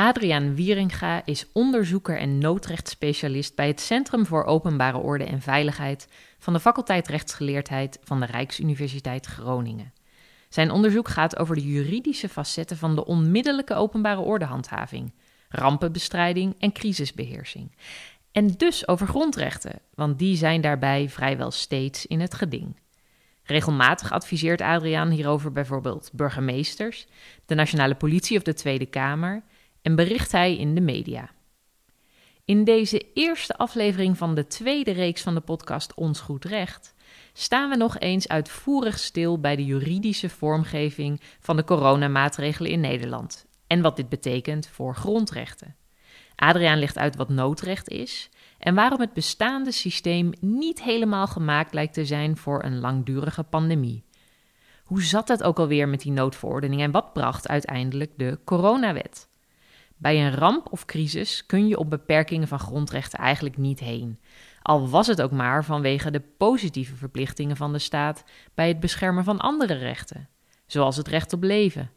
[0.00, 6.08] Adriaan Wieringa is onderzoeker en noodrechtsspecialist bij het Centrum voor Openbare Orde en Veiligheid
[6.38, 9.92] van de faculteit Rechtsgeleerdheid van de Rijksuniversiteit Groningen.
[10.48, 15.14] Zijn onderzoek gaat over de juridische facetten van de onmiddellijke openbare ordehandhaving,
[15.48, 17.76] rampenbestrijding en crisisbeheersing.
[18.32, 22.76] En dus over grondrechten, want die zijn daarbij vrijwel steeds in het geding.
[23.44, 27.06] Regelmatig adviseert Adriaan hierover bijvoorbeeld burgemeesters,
[27.46, 29.42] de nationale politie of de Tweede Kamer
[29.82, 31.30] en bericht hij in de media.
[32.44, 36.94] In deze eerste aflevering van de tweede reeks van de podcast Ons Goed Recht
[37.32, 43.46] staan we nog eens uitvoerig stil bij de juridische vormgeving van de coronamaatregelen in Nederland
[43.66, 45.76] en wat dit betekent voor grondrechten.
[46.36, 51.94] Adriaan legt uit wat noodrecht is en waarom het bestaande systeem niet helemaal gemaakt lijkt
[51.94, 54.04] te zijn voor een langdurige pandemie.
[54.84, 59.29] Hoe zat het ook alweer met die noodverordening en wat bracht uiteindelijk de coronawet?
[60.00, 64.20] Bij een ramp of crisis kun je op beperkingen van grondrechten eigenlijk niet heen.
[64.62, 68.24] Al was het ook maar vanwege de positieve verplichtingen van de staat
[68.54, 70.28] bij het beschermen van andere rechten,
[70.66, 71.90] zoals het recht op leven.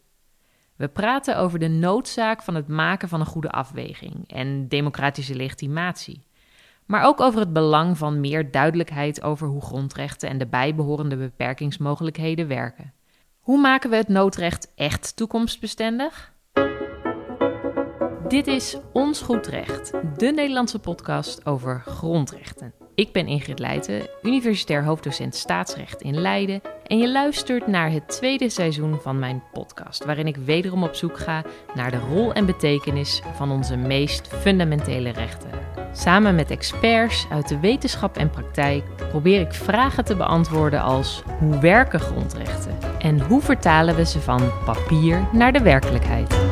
[0.76, 6.26] We praten over de noodzaak van het maken van een goede afweging en democratische legitimatie.
[6.86, 12.48] Maar ook over het belang van meer duidelijkheid over hoe grondrechten en de bijbehorende beperkingsmogelijkheden
[12.48, 12.92] werken.
[13.40, 16.33] Hoe maken we het noodrecht echt toekomstbestendig?
[18.28, 22.72] Dit is Ons Goed Recht, de Nederlandse podcast over grondrechten.
[22.94, 26.60] Ik ben Ingrid Leijten, universitair hoofddocent staatsrecht in Leiden.
[26.86, 31.18] En je luistert naar het tweede seizoen van mijn podcast, waarin ik wederom op zoek
[31.18, 31.44] ga
[31.74, 35.50] naar de rol en betekenis van onze meest fundamentele rechten.
[35.92, 41.58] Samen met experts uit de wetenschap en praktijk probeer ik vragen te beantwoorden als hoe
[41.58, 46.43] werken grondrechten en hoe vertalen we ze van papier naar de werkelijkheid.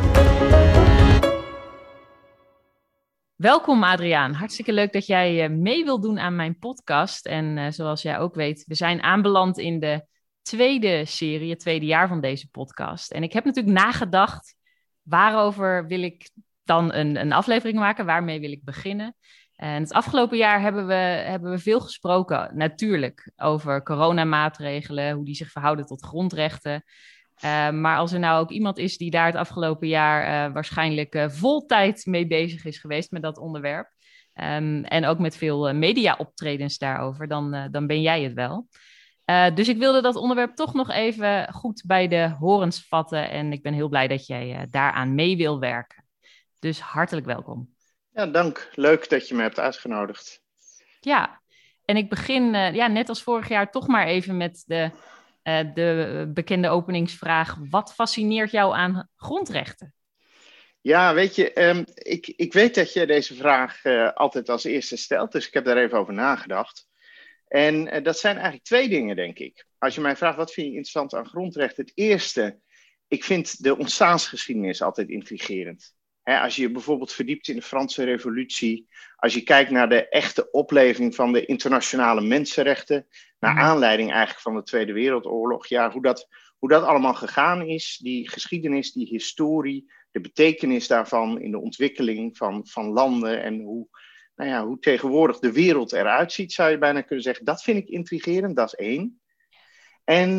[3.42, 7.26] Welkom Adriaan, hartstikke leuk dat jij eh, mee wilt doen aan mijn podcast.
[7.26, 10.06] En uh, zoals jij ook weet, we zijn aanbeland in de
[10.42, 13.12] tweede serie, het tweede jaar van deze podcast.
[13.12, 14.54] En ik heb natuurlijk nagedacht,
[15.02, 16.30] waarover wil ik
[16.64, 19.16] dan een, een aflevering maken, waarmee wil ik beginnen?
[19.56, 25.34] En het afgelopen jaar hebben we, hebben we veel gesproken, natuurlijk, over coronamaatregelen, hoe die
[25.34, 26.84] zich verhouden tot grondrechten.
[27.44, 31.14] Uh, maar als er nou ook iemand is die daar het afgelopen jaar uh, waarschijnlijk
[31.14, 33.90] uh, vol tijd mee bezig is geweest met dat onderwerp.
[34.34, 38.68] Um, en ook met veel media-optredens daarover, dan, dan ben jij het wel.
[39.54, 43.30] dus ik wilde dat onderwerp toch nog even goed bij de horens vatten.
[43.30, 46.04] En ik ben heel blij dat jij daaraan mee wil werken.
[46.58, 47.74] Dus hartelijk welkom.
[48.12, 48.70] Ja, dank.
[48.74, 50.42] Leuk dat je me hebt uitgenodigd.
[51.00, 51.40] Ja,
[51.84, 54.90] en ik begin ja, net als vorig jaar toch maar even met de
[55.44, 59.94] uh, de bekende openingsvraag: wat fascineert jou aan grondrechten?
[60.80, 64.96] Ja, weet je, um, ik, ik weet dat je deze vraag uh, altijd als eerste
[64.96, 66.90] stelt, dus ik heb daar even over nagedacht.
[67.48, 69.66] En dat zijn eigenlijk twee dingen, denk ik.
[69.78, 72.58] Als je mij vraagt wat vind je interessant aan grondrechten, het eerste,
[73.08, 75.94] ik vind de ontstaansgeschiedenis altijd intrigerend.
[76.22, 80.50] Als je je bijvoorbeeld verdiept in de Franse Revolutie, als je kijkt naar de echte
[80.50, 83.06] opleving van de internationale mensenrechten,
[83.42, 83.62] naar mhm.
[83.62, 88.30] aanleiding eigenlijk van de Tweede Wereldoorlog, ja, hoe dat, hoe dat allemaal gegaan is, die
[88.30, 93.88] geschiedenis, die historie, de betekenis daarvan in de ontwikkeling van, van landen en hoe,
[94.34, 97.44] nou ja, hoe tegenwoordig de wereld eruit ziet, zou je bijna kunnen zeggen.
[97.44, 99.20] Dat vind ik intrigerend, dat is één.
[100.04, 100.30] En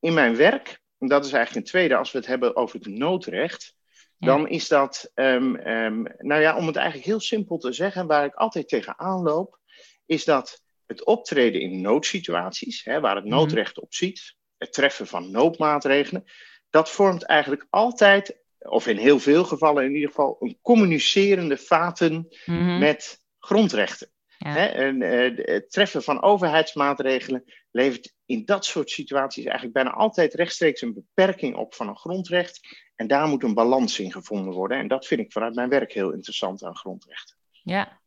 [0.00, 2.88] in mijn werk, en dat is eigenlijk een tweede, als we het hebben over het
[2.88, 3.74] noodrecht,
[4.18, 8.24] dan is dat, um, um, nou ja, om het eigenlijk heel simpel te zeggen, waar
[8.24, 9.58] ik altijd tegenaan loop,
[10.06, 13.34] is dat het optreden in noodsituaties, hè, waar het mhm.
[13.34, 16.24] noodrecht op ziet, het treffen van noodmaatregelen,
[16.70, 22.28] dat vormt eigenlijk altijd, of in heel veel gevallen in ieder geval, een communicerende vaten
[22.44, 22.78] mhm.
[22.78, 24.10] met grondrechten.
[24.38, 30.34] Hè, en, uh, het treffen van overheidsmaatregelen levert in dat soort situaties eigenlijk bijna altijd
[30.34, 32.60] rechtstreeks een beperking op van een grondrecht.
[32.94, 34.78] En daar moet een balans in gevonden worden.
[34.78, 37.36] En dat vind ik vanuit mijn werk heel interessant aan grondrechten.
[37.50, 38.00] Ja,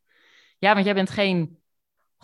[0.58, 1.63] ja want jij bent geen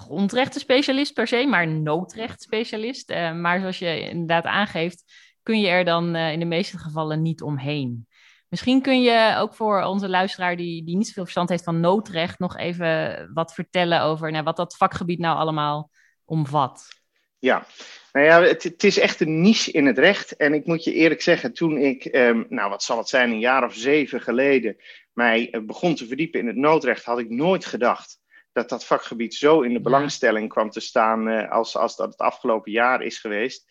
[0.01, 3.11] grondrechtenspecialist per se, maar noodrechtsspecialist.
[3.11, 5.05] Uh, maar zoals je inderdaad aangeeft,
[5.43, 8.07] kun je er dan uh, in de meeste gevallen niet omheen.
[8.49, 12.39] Misschien kun je ook voor onze luisteraar die, die niet zoveel verstand heeft van noodrecht
[12.39, 15.91] nog even wat vertellen over nou, wat dat vakgebied nou allemaal
[16.25, 16.89] omvat.
[17.39, 17.67] Ja,
[18.13, 20.37] nou ja, het, het, is echt een niche in het recht.
[20.37, 23.39] En ik moet je eerlijk zeggen, toen ik, um, nou wat zal het zijn, een
[23.39, 24.77] jaar of zeven geleden
[25.13, 28.20] mij eh, begon te verdiepen in het noodrecht, had ik nooit gedacht
[28.53, 32.21] dat dat vakgebied zo in de belangstelling kwam te staan uh, als, als dat het
[32.21, 33.67] afgelopen jaar is geweest.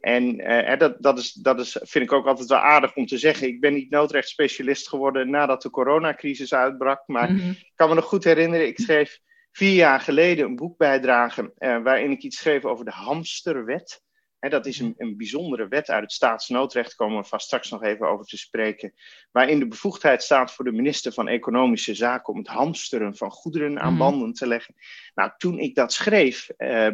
[0.00, 3.18] En uh, dat, dat, is, dat is, vind ik ook altijd wel aardig om te
[3.18, 3.48] zeggen.
[3.48, 7.02] Ik ben niet noodrechtsspecialist geworden nadat de coronacrisis uitbrak.
[7.06, 7.50] Maar mhm.
[7.50, 9.18] ik kan me nog goed herinneren, ik schreef
[9.52, 14.02] vier jaar geleden een boekbijdrage uh, waarin ik iets schreef over de hamsterwet
[14.48, 18.08] dat is een, een, bijzondere wet uit het staatsnoodrecht, komen we vast straks nog even
[18.08, 18.92] over te spreken,
[19.30, 23.80] waarin de bevoegdheid staat voor de minister van Economische Zaken om het hamsteren van goederen
[23.80, 23.98] aan mhm.
[23.98, 24.74] banden te leggen.
[25.14, 26.86] Nou, toen ik dat schreef, uh,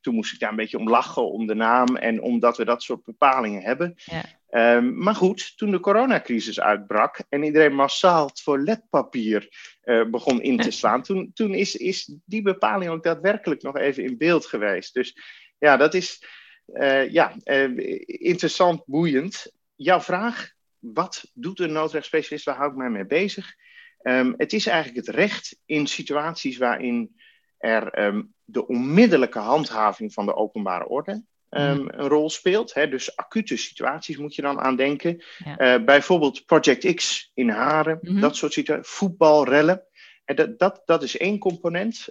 [0.00, 2.82] toen moest ik daar een beetje om lachen, om de naam en omdat we dat
[2.82, 3.94] soort bepalingen hebben.
[3.96, 4.24] Ja.
[4.48, 9.48] Ehm, maar goed, toen de coronacrisis uitbrak en iedereen massaal toiletpapier
[9.84, 14.04] uh, begon in te slaan, toen, toen is, is die bepaling ook daadwerkelijk nog even
[14.04, 14.94] in beeld geweest.
[14.94, 15.16] Dus
[15.58, 16.22] ja, dat is
[16.66, 19.52] uh, ja, uh, interessant, boeiend.
[19.76, 22.44] Jouw vraag, wat doet een noodrechtsspecialist?
[22.44, 23.54] Waar hou ik mij mee bezig?
[24.02, 27.16] Um, het is eigenlijk het recht in situaties waarin
[27.58, 32.74] er um, de onmiddellijke handhaving van de openbare orde um, een rol speelt.
[32.74, 32.88] Hè?
[32.88, 35.22] Dus acute situaties moet je dan aan denken.
[35.44, 35.76] Ja.
[35.76, 38.20] Uh, bijvoorbeeld Project X in Haren, mm -hmm.
[38.20, 38.88] dat soort situaties.
[38.88, 39.82] Voetbalrellen.
[40.24, 42.08] En dat, dat, dat is één component,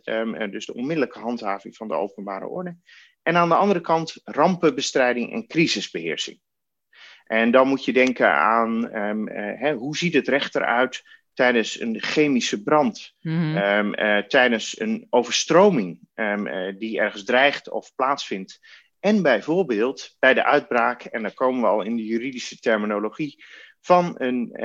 [0.51, 2.77] dus de onmiddellijke handhaving van de openbare orde.
[3.27, 6.39] En aan de andere kant rampenbestrijding en crisisbeheersing.
[7.25, 11.03] En dan moet je denken aan um, uh, hè, hoe ziet het recht eruit
[11.33, 13.57] tijdens een chemische brand, mm-hmm.
[13.57, 18.59] um, uh, tijdens een overstroming um, uh, die ergens dreigt of plaatsvindt.
[18.99, 23.43] En bijvoorbeeld bij de uitbraak, en dan komen we al in de juridische terminologie,
[23.81, 24.55] van een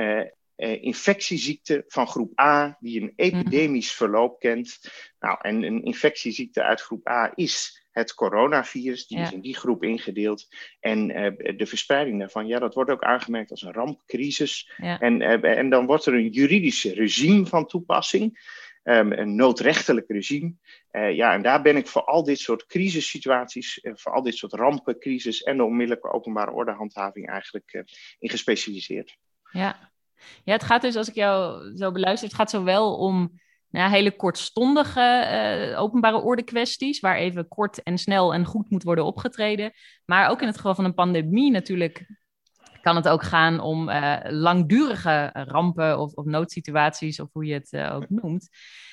[0.81, 3.39] infectieziekte van groep A, die een mm-hmm.
[3.39, 4.79] epidemisch verloop kent.
[5.19, 9.83] Nou, en een infectieziekte uit groep A is het coronavirus, die is in die groep
[9.83, 10.47] ingedeeld.
[10.79, 14.71] En uh, de verspreiding daarvan, ja, dat wordt ook aangemerkt als een rampcrisis.
[14.77, 18.61] En, uh, en dan wordt er een juridisch regime van toepassing.
[18.83, 20.53] Um, een noodrechtelijk regime.
[20.91, 24.53] Uh, ja, en daar ben ik voor al dit soort crisissituaties, voor al dit soort
[24.53, 27.83] rampencrisis en de onmiddellijke openbare ordehandhaving eigenlijk
[28.19, 29.17] in gespecialiseerd.
[29.51, 29.91] Ja.
[30.43, 33.41] ja, het gaat dus, als ik jou zo beluister, het gaat zowel om
[33.73, 35.27] nou, hele kortstondige
[35.71, 39.71] uh, openbare orde kwesties, waar even kort en snel en goed moet worden opgetreden.
[40.05, 42.05] Maar ook in het geval van een pandemie natuurlijk
[42.81, 47.71] kan het ook gaan om uh, langdurige rampen of, of, noodsituaties, of hoe je het
[47.71, 48.49] uh, ook noemt.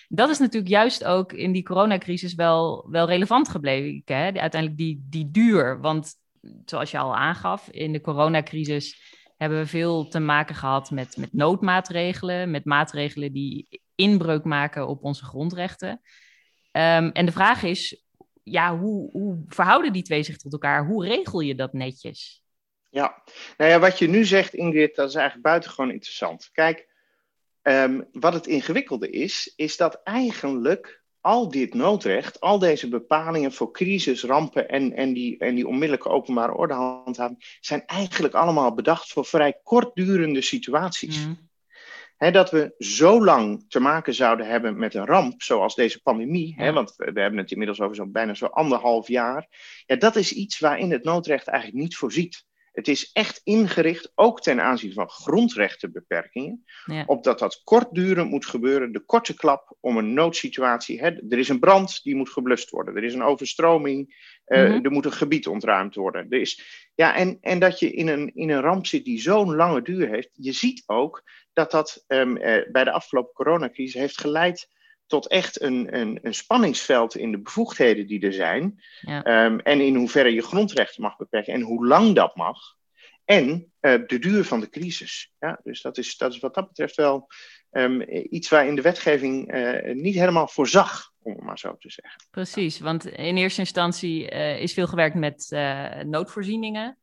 [0.09, 4.03] Dat is natuurlijk juist ook in die coronacrisis wel, wel relevant gebleven.
[4.05, 4.33] Hè?
[4.33, 5.81] Uiteindelijk die, die duur.
[5.81, 6.15] Want
[6.65, 11.33] zoals je al aangaf, in de coronacrisis hebben we veel te maken gehad met, met
[11.33, 15.91] noodmaatregelen, met maatregelen die inbreuk maken op onze grondrechten.
[16.73, 18.05] Um, en de vraag is,
[18.43, 20.87] ja, hoe, hoe verhouden die twee zich tot elkaar?
[20.87, 22.43] Hoe regel je dat netjes?
[22.89, 23.23] Ja,
[23.57, 26.51] nou ja, wat je nu zegt, Ingrid, dat is eigenlijk buitengewoon interessant.
[26.53, 26.89] Kijk,
[27.63, 33.73] um, wat het ingewikkelde is, is dat eigenlijk al dit noodrecht, al deze bepalingen voor
[33.73, 39.25] crisis, rampen en, en, die, en die onmiddellijke openbare ordehandhaving, zijn eigenlijk allemaal bedacht voor
[39.25, 41.27] vrij kortdurende situaties.
[41.27, 41.50] Mm
[42.29, 46.95] dat we zo lang te maken zouden hebben met een ramp, zoals deze pandemie, want
[46.97, 49.49] we, hebben het inmiddels over zo'n bijna zo'n anderhalf jaar.
[49.87, 52.45] Ja, dat is iets waarin het noodrecht eigenlijk niet voorziet.
[52.73, 57.05] Het is echt ingericht, ook ten aanzien van grondrechtenbeperkingen, ja.
[57.07, 61.01] op dat dat kortdurend moet gebeuren, de korte klap om een noodsituatie.
[61.01, 62.97] Hè, er is een brand, die moet geblust worden.
[62.97, 66.27] Er is een overstroming, uh, er moet een gebied ontruimd worden.
[66.29, 69.55] Er is, ja, en, en dat je in een, in een ramp zit die zo'n
[69.55, 70.29] lange duur heeft.
[70.33, 74.69] Je ziet ook dat dat um, uh, bij de afgelopen coronacrisis heeft geleid
[75.07, 78.81] tot echt een, een, een spanningsveld in de bevoegdheden die er zijn.
[79.01, 79.45] Ja.
[79.45, 82.59] Um, en in hoeverre je grondrechten mag beperken en hoe lang dat mag.
[83.25, 85.33] En uh, de duur van de crisis.
[85.39, 87.27] Ja, dus dat is, dat is wat dat betreft wel
[87.71, 89.53] um, iets waar in de wetgeving
[89.95, 92.23] niet helemaal voorzag, om het maar zo te zeggen.
[92.31, 95.49] Precies, want in eerste instantie uh, is veel gewerkt met
[96.07, 96.99] noodvoorzieningen.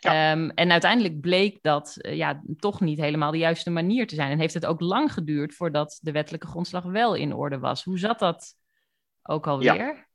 [0.00, 0.32] Ja.
[0.32, 4.30] Um, en uiteindelijk bleek dat uh, ja, toch niet helemaal de juiste manier te zijn.
[4.30, 7.84] En heeft het ook lang geduurd voordat de wettelijke grondslag wel in orde was.
[7.84, 8.54] Hoe zat dat
[9.22, 9.74] ook alweer?
[9.74, 10.06] Ja.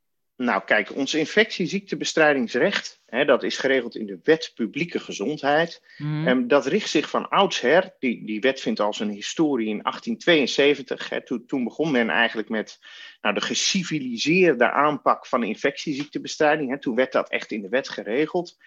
[0.43, 5.81] Nou, kijk, ons infectieziektebestrijdingsrecht, hè, dat is geregeld in de wet publieke gezondheid.
[5.97, 6.27] Mm.
[6.27, 11.09] Um, dat richt zich van oudsher, die, die wet vindt al zijn historie in 1872.
[11.09, 12.79] Hè, toen, toen begon men eigenlijk met
[13.21, 16.69] nou, de geciviliseerde aanpak van infectieziektebestrijding.
[16.69, 18.57] Hè, toen werd dat echt in de wet geregeld.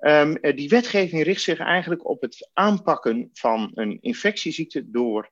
[0.00, 5.30] Um, die wetgeving richt zich eigenlijk op het aanpakken van een infectieziekte door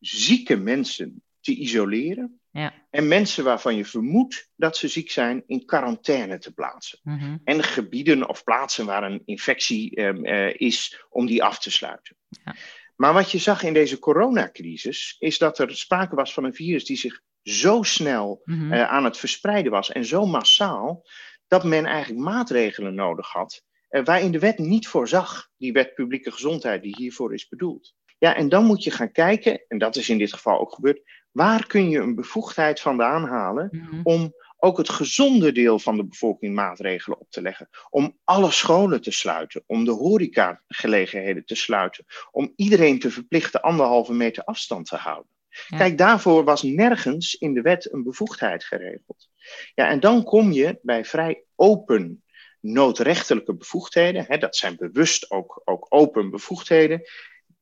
[0.00, 2.40] zieke mensen te isoleren.
[2.54, 2.72] Ja.
[2.90, 6.98] En mensen waarvan je vermoedt dat ze ziek zijn, in quarantaine te plaatsen.
[7.02, 7.40] Mm -hmm.
[7.44, 12.16] En gebieden of plaatsen waar een infectie um, uh, is, om die af te sluiten.
[12.28, 12.54] Ja.
[12.96, 16.84] Maar wat je zag in deze coronacrisis, is dat er sprake was van een virus
[16.84, 18.72] die zich zo snel mm -hmm.
[18.72, 21.06] uh, aan het verspreiden was en zo massaal,
[21.46, 26.30] dat men eigenlijk maatregelen nodig had uh, waarin de wet niet voorzag, die wet publieke
[26.30, 27.94] gezondheid die hiervoor is bedoeld.
[28.18, 31.00] Ja, en dan moet je gaan kijken, en dat is in dit geval ook gebeurd,
[31.34, 36.04] waar kun je een bevoegdheid vandaan halen mm om ook het gezonde deel van de
[36.04, 37.68] bevolking maatregelen op te leggen.
[37.90, 44.12] Om alle scholen te sluiten, om de horecagelegenheden te sluiten, om iedereen te verplichten anderhalve
[44.12, 45.30] meter afstand te houden.
[45.68, 49.28] Kijk, daarvoor was nergens in de wet een bevoegdheid geregeld.
[49.74, 52.22] Ja, en dan kom je bij vrij open
[52.60, 54.24] noodrechtelijke bevoegdheden.
[54.28, 57.02] Hè, dat zijn bewust ook, ook open bevoegdheden.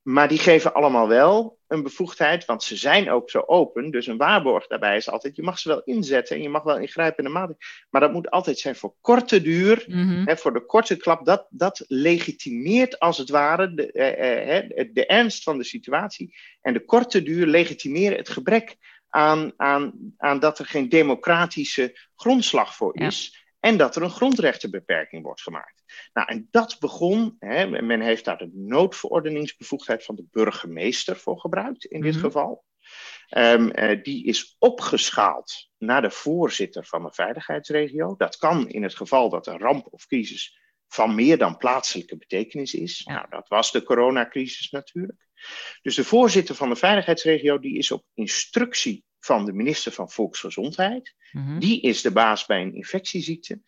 [0.03, 3.91] Maar die geven allemaal wel een bevoegdheid, want ze zijn ook zo open.
[3.91, 6.77] Dus een waarborg daarbij is altijd, je mag ze wel inzetten en je mag wel
[6.77, 7.67] ingrijpende maatregelen.
[7.89, 11.25] Maar dat moet altijd zijn voor korte duur, mm hè, voor de korte klap.
[11.25, 16.35] Dat, dat legitimeert als het ware de, eh, eh, de ernst van de situatie.
[16.61, 18.77] En de korte duur legitimeren het gebrek
[19.09, 23.42] aan, aan, aan dat er geen democratische grondslag voor is.
[23.63, 26.09] En dat er een grondrechtenbeperking wordt gemaakt.
[26.13, 31.85] Nou, en dat begon, hè, men heeft daar de noodverordeningsbevoegdheid van de burgemeester voor gebruikt
[31.85, 32.23] in dit mhm.
[32.23, 32.65] geval.
[33.37, 33.71] Um,
[34.03, 38.15] die is opgeschaald naar de voorzitter van de veiligheidsregio.
[38.17, 42.73] Dat kan in het geval dat een ramp of crisis van meer dan plaatselijke betekenis
[42.73, 43.03] is.
[43.03, 45.27] Nou, dat was de coronacrisis natuurlijk.
[45.81, 51.15] Dus de voorzitter van de veiligheidsregio die is op instructie van de minister van Volksgezondheid.
[51.31, 51.59] Mhm.
[51.59, 53.61] Die is de baas bij een infectieziekte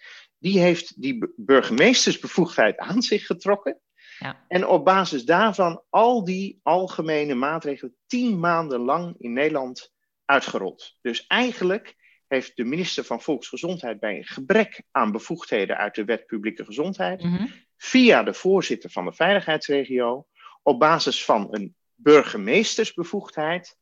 [0.45, 3.79] die heeft die burgemeestersbevoegdheid aan zich getrokken.
[4.19, 4.45] Ja.
[4.47, 9.93] En op basis daarvan al die algemene maatregelen tien maanden lang in Nederland
[10.25, 10.97] uitgerold.
[11.01, 11.95] Dus eigenlijk
[12.27, 17.23] heeft de minister van Volksgezondheid bij een gebrek aan bevoegdheden uit de wet publieke gezondheid,
[17.23, 17.45] mhm.
[17.77, 20.27] via de voorzitter van de veiligheidsregio,
[20.65, 23.77] op basis van een burgemeestersbevoegdheid,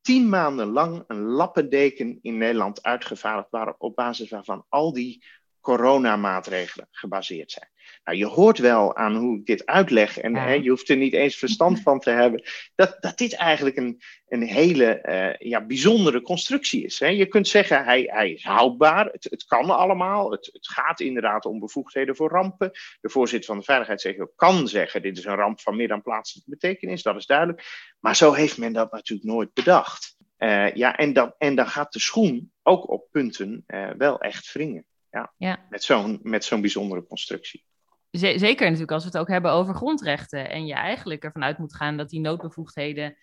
[0.00, 5.24] tien maanden lang een lappendeken in Nederland uitgevaardigd waren, op basis waarvan al die
[5.62, 7.70] coronamaatregelen gebaseerd zijn.
[8.04, 11.12] Nou, je hoort wel aan hoe ik dit uitleg, en hè, je hoeft er niet
[11.12, 12.42] eens verstand van te hebben,
[12.74, 16.98] dat, dat dit eigenlijk een, een hele uh, ja, bijzondere constructie is.
[16.98, 17.06] Hè.
[17.06, 21.44] Je kunt zeggen, hij, hij is houdbaar, het, het kan allemaal, het, het gaat inderdaad
[21.44, 22.70] om bevoegdheden voor rampen.
[23.00, 26.50] De voorzitter van de Veiligheidsregio kan zeggen, dit is een ramp van meer dan plaatselijke
[26.50, 27.62] betekenis, dat is duidelijk.
[28.00, 30.16] Maar zo heeft men dat natuurlijk nooit bedacht.
[30.38, 34.52] Uh, ja, en dan, en dan gaat de schoen ook op punten uh, wel echt
[34.52, 34.86] wringen.
[35.12, 35.66] Ja, ja.
[35.70, 37.64] Met zo'n zo'n bijzondere constructie.
[38.10, 40.50] Zeker natuurlijk als we het ook hebben over grondrechten.
[40.50, 43.16] En je eigenlijk ervan uit moet gaan dat die noodbevoegdheden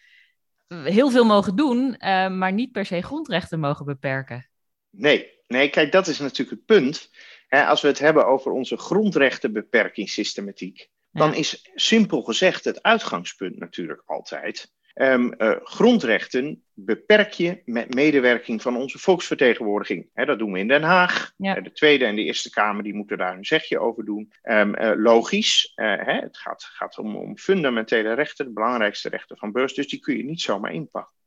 [0.68, 4.50] heel veel mogen doen, uh, maar niet per se grondrechten mogen beperken.
[4.90, 7.10] Nee, nee kijk, dat is natuurlijk het punt.
[7.48, 11.20] Hè, als we het hebben over onze grondrechtenbeperkingssystematiek, ja.
[11.20, 18.62] dan is simpel gezegd het uitgangspunt natuurlijk altijd Um, uh, grondrechten beperk je met medewerking
[18.62, 20.10] van onze volksvertegenwoordiging.
[20.14, 21.34] dat doen we in Den Haag.
[21.38, 21.58] Ja.
[21.58, 24.34] Uh, de Tweede en de Eerste Kamer die moeten daar een zegje over doen.
[24.44, 29.74] Um, uh, logisch, het gaat, gaat om, om, fundamentele rechten, de belangrijkste rechten van burgers.
[29.74, 30.74] Dus die kun je niet zomaar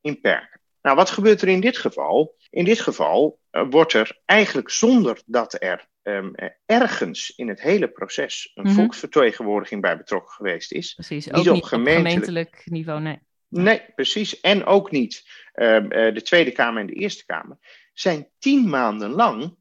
[0.01, 0.61] inperken.
[0.83, 2.37] Nou, wat gebeurt er in dit geval?
[2.51, 6.35] In dit geval wordt er eigenlijk zonder dat er um,
[6.67, 8.79] ergens in het hele proces een mm-hmm.
[8.79, 10.95] volksvertegenwoordiging bij betrokken geweest is.
[10.95, 13.19] Precies, ook niet op gemeentelijk, op gemeentelijk niveau, nee.
[13.53, 14.41] Nee, precies.
[14.41, 17.57] En ook niet uh, de Tweede Kamer en de Eerste Kamer.
[17.93, 19.57] Zijn tien maanden lang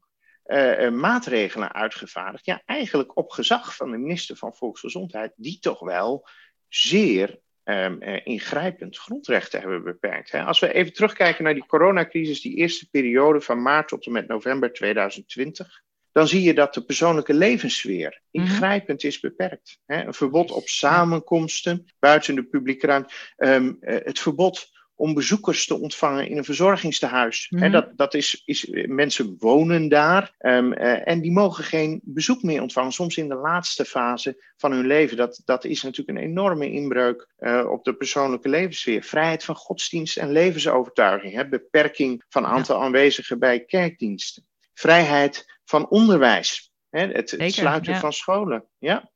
[0.46, 2.44] uh, maatregelen uitgevaardigd.
[2.44, 6.28] Ja, eigenlijk op gezag van de minister van Volksgezondheid, die toch wel
[6.68, 10.30] zeer uh, ingrijpend grondrechten hebben beperkt.
[10.30, 10.42] Hè.
[10.44, 14.28] Als we even terugkijken naar die coronacrisis, die eerste periode van maart tot en met
[14.28, 15.82] november 2020
[16.12, 18.44] dan zie je dat de persoonlijke levenssfeer mhm.
[18.44, 19.78] ingrijpend is beperkt.
[19.86, 23.14] een verbod op samenkomsten buiten de publieke ruimte.
[23.36, 27.46] Um, het verbod om bezoekers te ontvangen in een verzorgingstehuis.
[27.50, 32.42] Mm dat, dat is, is, mensen wonen daar um, uh, en die mogen geen bezoek
[32.42, 32.92] meer ontvangen.
[32.92, 35.16] Soms in de laatste fase van hun leven.
[35.16, 39.02] Dat, dat is natuurlijk een enorme inbreuk uh, op de persoonlijke levenssfeer.
[39.02, 41.34] Vrijheid van godsdienst en levensovertuiging.
[41.34, 41.48] Hè?
[41.48, 44.46] Beperking van aantal aanwezigen bij kerkdiensten.
[44.74, 46.72] Vrijheid van onderwijs.
[46.90, 48.64] Hè, het, sluiten van scholen.
[48.78, 49.10] Ja.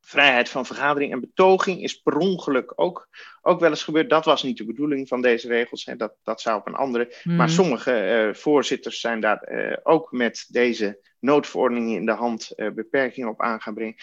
[0.00, 3.08] Vrijheid van vergadering en betoging is per ongeluk ook,
[3.42, 4.10] ook wel eens gebeurd.
[4.10, 5.84] Dat was niet de bedoeling van deze regels.
[5.84, 5.96] Hè.
[5.96, 7.14] Dat, dat zou op een andere.
[7.22, 7.48] Maar hmm.
[7.48, 13.28] sommige uh, voorzitters zijn daar uh, ook met deze noodverordeningen in de hand uh, beperkingen
[13.28, 13.96] op aan gaan brengen.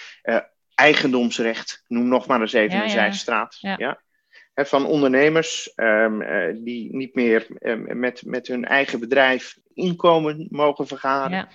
[0.75, 2.93] eigendomsrecht, noem nog maar eens even ja, een ja.
[2.93, 3.57] zijstraat.
[3.59, 4.01] Ja.
[4.55, 6.19] van ondernemers um,
[6.63, 11.37] die niet meer um, met, met hun eigen bedrijf inkomen mogen vergaren.
[11.37, 11.49] Ja,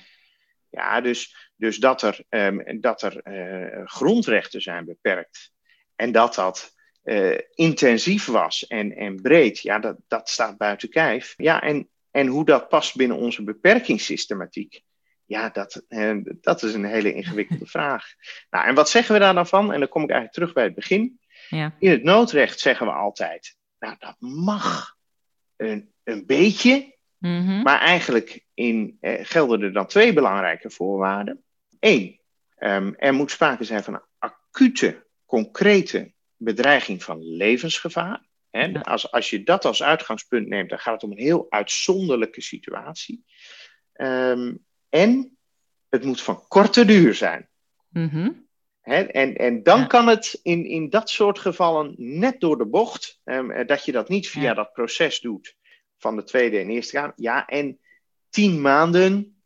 [1.02, 5.50] dus, dus dat er, um, dat er uh, grondrechten zijn beperkt
[5.96, 11.34] en dat dat uh, intensief was en, en breed, ja, dat, dat staat buiten kijf.
[11.36, 14.82] Ja, en, en hoe dat past binnen onze beperkingssystematiek,
[15.24, 15.82] Ja, dat,
[16.40, 18.06] dat is een hele ingewikkelde vraag.
[18.50, 19.72] Nou, en wat zeggen we daar dan van?
[19.72, 21.20] En dan kom ik eigenlijk terug bij het begin.
[21.48, 21.74] Ja.
[21.78, 24.96] In het noodrecht zeggen we altijd, nou, dat mag
[25.56, 26.95] een, een beetje,
[27.26, 27.62] mhm.
[27.62, 31.44] maar eigenlijk in, eh, gelden er dan twee belangrijke voorwaarden.
[31.80, 32.20] Eén,
[32.58, 38.24] um, er moet sprake zijn van een acute, concrete bedreiging van levensgevaar.
[38.50, 38.82] Hè?
[38.82, 43.24] Als, als je dat als uitgangspunt neemt, dan gaat het om een heel uitzonderlijke situatie.
[43.94, 45.38] Um, en
[45.88, 47.48] het moet van korte duur zijn.
[47.88, 48.44] Mm
[48.86, 53.66] en, en dan kan het in, in dat soort gevallen net door de bocht, um,
[53.66, 55.56] dat je dat niet via dat proces doet
[55.98, 57.12] van de Tweede en Eerste Kamer.
[57.16, 57.78] Ja, en
[58.30, 59.36] tien maanden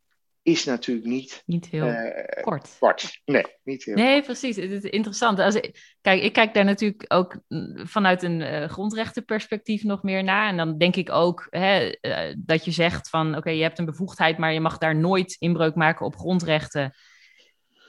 [0.43, 2.77] is natuurlijk niet, niet heel uh, kort.
[2.79, 3.21] kort.
[3.25, 4.57] Nee, niet heel Nee, precies.
[4.57, 5.39] Het is interessant.
[5.39, 7.41] Als ik, kijk, ik kijk daar natuurlijk ook
[7.75, 10.49] vanuit een uh, grondrechtenperspectief nog meer naar.
[10.49, 13.37] En dan denk ik ook hè, uh, dat je zegt van...
[13.37, 16.95] oké, je hebt een bevoegdheid, maar je mag daar nooit inbreuk maken op grondrechten.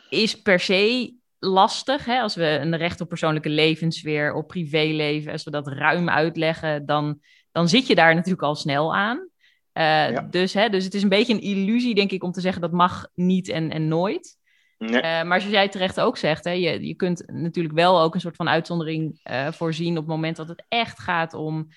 [0.09, 2.05] Is per se lastig.
[2.05, 2.19] Hè?
[2.19, 5.31] Als we een recht op persoonlijke levensfeer, op privéleven...
[5.31, 7.21] als we dat ruim uitleggen, dan,
[7.51, 9.29] dan zit je daar natuurlijk al snel aan.
[9.73, 12.61] Uh, dus, hè, dus het is een beetje een illusie, denk ik, om te zeggen
[12.61, 14.39] dat mag niet en, en nooit.
[14.77, 15.01] Nee.
[15.01, 18.21] Uh, maar zoals jij terecht ook zegt, hè, je, je kunt natuurlijk wel ook een
[18.21, 21.67] soort van uitzondering uh, voorzien op het moment dat het echt gaat om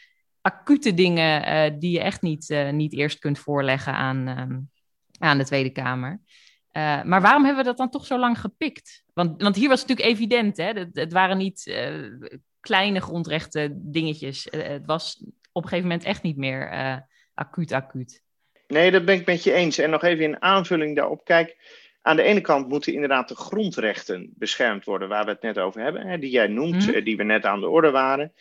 [0.40, 4.70] acute dingen die je echt niet, niet eerst kunt voorleggen aan, um,
[5.18, 6.20] aan de Tweede Kamer.
[7.04, 9.04] maar waarom hebben we dat dan toch zo lang gepikt?
[9.12, 10.64] Want, want hier was het natuurlijk evident, hè?
[10.64, 11.74] Het, het waren niet
[12.60, 14.48] kleine grondrechten dingetjes.
[14.50, 16.70] het was op een gegeven moment echt niet meer
[17.34, 18.22] acuut, acuut.
[18.66, 19.78] Nee, dat ben ik met je eens.
[19.78, 21.24] En nog even in aanvulling daarop.
[21.24, 21.56] Kijk,
[22.02, 25.80] aan de ene kant moeten inderdaad de grondrechten beschermd worden, waar we het net over
[25.80, 26.94] hebben, hè, die jij noemt, mhm.
[26.94, 28.32] eh, die we net aan de orde waren.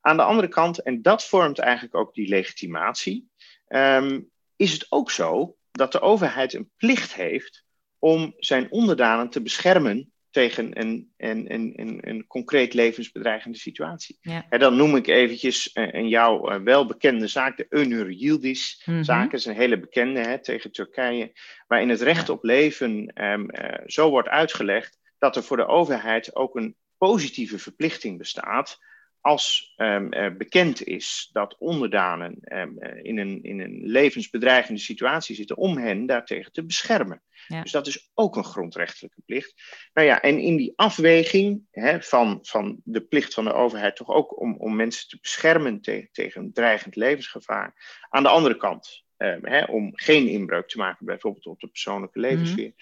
[0.00, 3.28] Aan de andere kant, en dat vormt eigenlijk ook die legitimatie,
[3.68, 4.20] ehm,
[4.56, 7.64] is het ook zo dat de overheid een plicht heeft
[7.98, 14.18] om zijn onderdanen te beschermen tegen een, een, een, een, concreet levensbedreigende situatie.
[14.20, 14.46] Ja.
[14.48, 19.24] En dan noem ik eventjes een, een jouw uh, welbekende zaak, de Önür Yildiz-zaak.
[19.26, 21.32] Mm is een hele bekende hè, tegen Turkije,
[21.66, 26.36] waarin het recht op leven um, uh, zo wordt uitgelegd dat er voor de overheid
[26.36, 28.78] ook een positieve verplichting bestaat
[29.22, 30.08] als um,
[30.38, 36.52] bekend is dat onderdanen um, in, een, in een levensbedreigende situatie zitten, om hen daartegen
[36.52, 37.22] te beschermen.
[37.48, 39.54] Dus dat is ook een grondrechtelijke plicht.
[39.92, 44.08] Nou ja, en in die afweging hè, van, van de plicht van de overheid toch
[44.08, 47.74] ook om, om mensen te beschermen tegen, tegen een dreigend levensgevaar.
[48.08, 52.18] Aan de andere kant, um, hè, om geen inbreuk te maken bijvoorbeeld op de persoonlijke
[52.18, 52.28] mhm.
[52.28, 52.72] levensfeer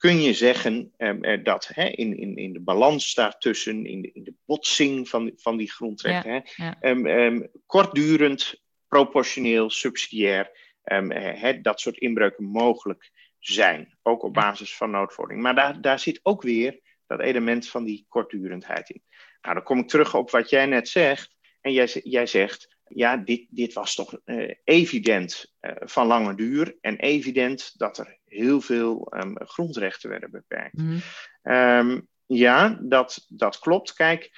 [0.00, 4.24] kun je zeggen um, dat hè, in, in, in de balans daartussen, in de, in
[4.24, 6.90] de botsing van, van die grondrechten, ja, ja.
[6.90, 10.50] Um, um, kortdurend, proportioneel, subsidiair,
[10.82, 13.98] hè, dat soort inbreuken mogelijk zijn.
[14.02, 15.42] Ook op basis van noodvordering.
[15.42, 19.02] Maar daar, daar zit ook weer dat element van die kortdurendheid in.
[19.42, 21.36] Nou, dan kom ik terug op wat jij net zegt.
[21.60, 26.76] En jij, jij zegt, ja, dit, dit was toch uh, evident uh, van lange duur
[26.80, 30.78] en evident dat er heel veel um, grondrechten werden beperkt.
[30.78, 31.00] Mm
[31.42, 31.54] -hmm.
[31.54, 33.92] um, ja, dat, dat klopt.
[33.92, 34.30] Kijk,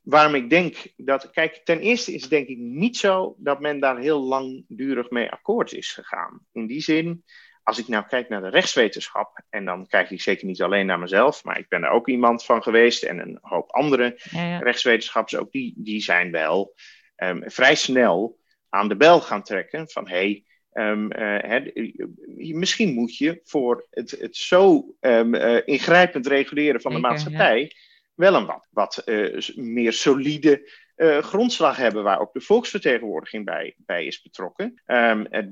[0.00, 1.30] waarom ik denk dat.
[1.30, 5.30] Kijk, ten eerste is het denk ik niet zo dat men daar heel langdurig mee
[5.30, 6.46] akkoord is gegaan.
[6.52, 7.24] In die zin,
[7.62, 10.98] als ik nou kijk naar de rechtswetenschap, en dan kijk ik zeker niet alleen naar
[10.98, 14.58] mezelf, maar ik ben er ook iemand van geweest en een hoop andere ja, ja.
[14.58, 16.74] rechtswetenschappers, ook die, die zijn wel
[17.22, 23.40] um, vrij snel aan de bel gaan trekken van hey, um, uh, misschien moet je
[23.44, 27.68] voor het, het zo um, uh, ingrijpend reguleren van de maatschappij ja.
[28.14, 30.88] wel een wat, wat uh, meer solide
[31.20, 34.82] grondslag hebben, waar ook de volksvertegenwoordiging bij, bij is betrokken.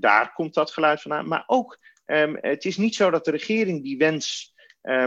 [0.00, 1.28] daar komt dat geluid vandaan.
[1.28, 1.78] Maar ook,
[2.40, 4.54] het is niet zo dat de regering die wens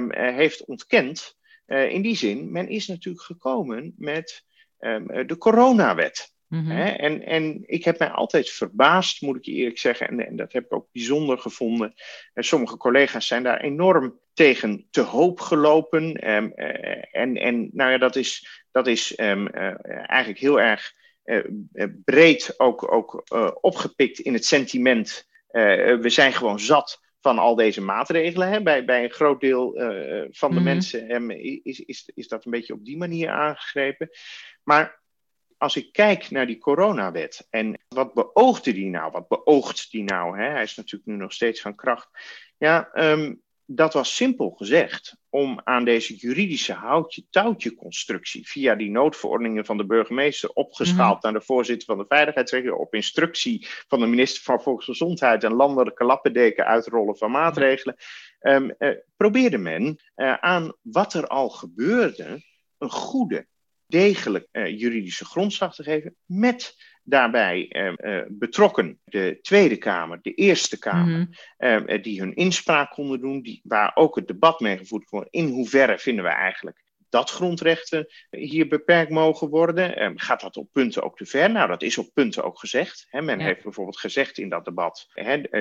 [0.09, 1.37] heeft ontkend.
[1.65, 4.45] in die zin, men is natuurlijk gekomen met
[5.25, 6.33] de coronawet.
[6.51, 6.77] Mm -hmm.
[6.77, 10.53] en, en ik heb mij altijd verbaasd, moet ik je eerlijk zeggen, en, en dat
[10.53, 11.93] heb ik ook bijzonder gevonden.
[12.33, 16.29] En sommige collega's zijn daar enorm tegen te hoop gelopen.
[16.31, 19.73] Um, uh, en, en nou ja, dat is, dat is um, uh,
[20.09, 20.93] eigenlijk heel erg
[21.25, 23.23] uh, breed ook, ook
[23.61, 25.27] opgepikt in het sentiment.
[25.51, 28.49] we zijn gewoon zat van al deze maatregelen.
[28.49, 28.61] Hè.
[28.61, 29.73] Bij, bij een groot deel
[30.31, 30.63] van de mm -hmm.
[30.63, 31.31] mensen um,
[31.63, 34.09] is, is, is dat een beetje op die manier aangegrepen.
[34.63, 35.00] Maar
[35.61, 39.11] als ik kijk naar die coronawet en wat beoogde die nou?
[39.11, 40.37] Wat beoogt die nou?
[40.39, 40.49] Hè?
[40.49, 42.09] Hij is natuurlijk nu nog steeds van kracht.
[42.57, 49.77] Ja, um, dat was simpel gezegd om aan deze juridische houtje-touwtje-constructie via die noodverordeningen van
[49.77, 51.23] de burgemeester opgeschaald mhm.
[51.23, 56.03] naar de voorzitter van de veiligheidsregio op instructie van de minister van Volksgezondheid en landelijke
[56.03, 57.95] lappendeken uitrollen van maatregelen,
[58.39, 58.75] um,
[59.17, 62.43] probeerde men uh, aan wat er al gebeurde
[62.77, 63.47] een goede,
[63.91, 70.33] degelijk uh, juridische grondslag te geven met daarbij eh, eh, betrokken de Tweede Kamer, de
[70.33, 71.17] Eerste Kamer,
[71.57, 71.87] mhm.
[71.87, 75.27] eh, die hun inspraak konden doen, die, waar ook het debat mee gevoerd kon.
[75.29, 79.95] In hoeverre vinden we eigenlijk dat grondrechten hier beperkt mogen worden.
[79.95, 81.51] Ehm, gaat dat op punten ook te ver?
[81.51, 83.07] Nou, dat is op punten ook gezegd.
[83.11, 85.07] men heeft bijvoorbeeld gezegd in dat debat: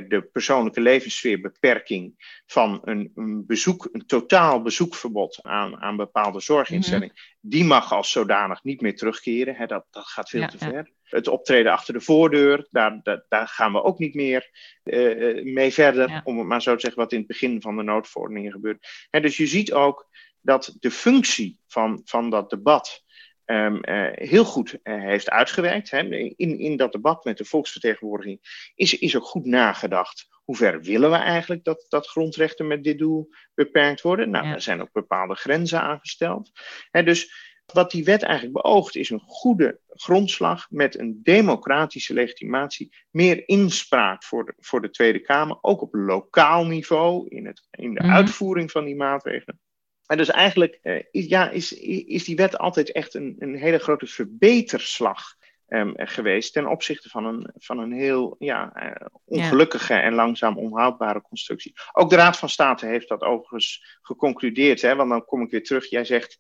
[0.09, 2.15] de persoonlijke levenssfeerbeperking
[2.47, 7.51] van een, een, bezoek, een totaal bezoekverbod aan, aan bepaalde zorginstellingen, mhm.
[7.51, 9.69] die mag als zodanig niet meer terugkeren.
[9.69, 10.91] dat, dat gaat veel te ver.
[11.03, 14.51] Het optreden achter de voordeur, daar, daar, daar gaan we ook niet meer
[14.85, 17.83] uh, mee verder, om het maar zo te zeggen, wat in het begin van de
[17.83, 19.09] noodverordeningen gebeurt.
[19.11, 20.09] dus je ziet ook
[20.40, 23.03] dat de functie van, van dat debat
[23.50, 25.90] um, uh, heel goed uh, heeft uitgewerkt.
[25.90, 25.98] Hè.
[26.37, 30.29] In, in dat debat met de volksvertegenwoordiging is, is ook goed nagedacht.
[30.44, 34.31] Hoe ver willen we eigenlijk dat, dat grondrechten met dit doel beperkt worden?
[34.31, 36.50] Nou, er zijn ook bepaalde grenzen aangesteld.
[36.90, 42.96] Hè, dus wat die wet eigenlijk beoogt is een goede grondslag met een democratische legitimatie,
[43.11, 47.94] meer inspraak voor de, voor de Tweede Kamer, ook op lokaal niveau in, het, in
[47.94, 48.12] de mhm.
[48.12, 49.61] uitvoering van die maatregelen.
[50.11, 51.73] En dus eigenlijk uh, is, ja, is,
[52.05, 55.35] is die wet altijd echt een, een hele grote verbeterslag
[55.68, 61.23] um, geweest ten opzichte van een, van een heel ja, uh, ongelukkige en langzaam onhoudbare
[61.23, 61.73] constructie.
[61.92, 65.64] Ook de Raad van State heeft dat overigens geconcludeerd, hè, want dan kom ik weer
[65.64, 65.90] terug.
[65.90, 66.38] Jij zegt,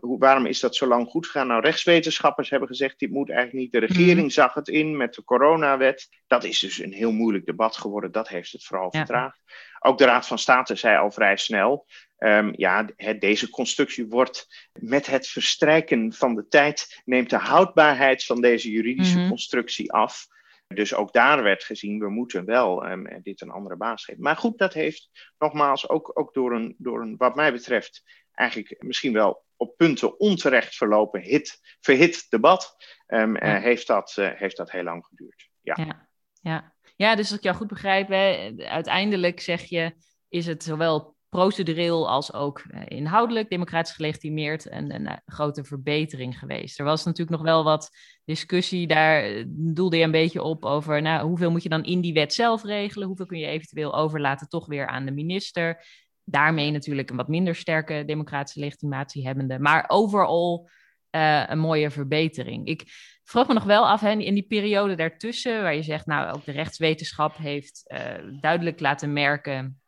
[0.00, 1.46] waarom is dat zo lang goed gegaan?
[1.46, 3.72] Nou, rechtswetenschappers hebben gezegd, dit moet eigenlijk niet.
[3.72, 4.28] De regering mhm.
[4.28, 6.08] zag het in met de coronawet.
[6.26, 8.12] Dat is dus een heel moeilijk debat geworden.
[8.12, 8.98] Dat heeft het vooral ja.
[8.98, 9.40] vertraagd.
[9.78, 11.86] Ook de Raad van State zei al vrij snel,
[12.18, 12.88] Um, ja,
[13.18, 19.18] deze constructie wordt met het verstrijken van de tijd, neemt de houdbaarheid van deze juridische
[19.18, 19.28] mhm.
[19.28, 20.26] constructie af.
[20.66, 24.22] Dus ook daar werd gezien, we moeten wel um, dit een andere baas geven.
[24.22, 28.76] Maar goed, dat heeft nogmaals ook, ook door, een, door een, wat mij betreft, eigenlijk
[28.78, 33.56] misschien wel op punten onterecht verlopen hit, verhit debat, um, ja.
[33.56, 35.48] uh, heeft, dat, uh, heeft dat heel lang geduurd.
[35.62, 36.08] Ja, ja,
[36.40, 36.74] ja.
[36.96, 39.94] ja dus als ik jou goed begrijp, hè, uiteindelijk zeg je,
[40.28, 46.38] is het zowel procedureel als ook eh, inhoudelijk democratisch gelegitimeerd en een, een, grote verbetering
[46.38, 46.78] geweest.
[46.78, 47.90] Er was natuurlijk nog wel wat
[48.24, 52.00] discussie, daar eh, doelde je een beetje op over nou, hoeveel moet je dan in
[52.00, 55.84] die wet zelf regelen, hoeveel kun je eventueel overlaten toch weer aan de minister.
[56.30, 60.68] Daarmee natuurlijk een wat minder sterke democratische legitimatie hebbende, maar overal
[61.10, 62.66] uh, een mooie verbetering.
[62.66, 62.84] Ik
[63.24, 66.44] vroeg me nog wel af, hè, in die periode daartussen, waar je zegt, nou, ook
[66.44, 68.00] de rechtswetenschap heeft uh,
[68.40, 69.80] duidelijk laten merken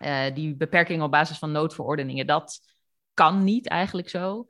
[0.00, 2.60] uh, die beperkingen op basis van noodverordeningen, dat
[3.14, 4.46] kan niet eigenlijk zo.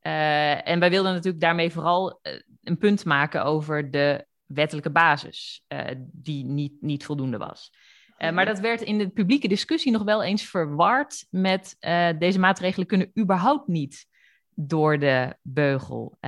[0.00, 2.20] En wij wilden natuurlijk daarmee vooral
[2.62, 5.64] een punt maken over de wettelijke basis,
[6.12, 7.70] die niet, niet voldoende was.
[8.18, 11.76] Maar dat werd in de publieke discussie nog wel eens verward met
[12.18, 14.06] deze maatregelen kunnen überhaupt niet
[14.54, 16.18] door de beugel.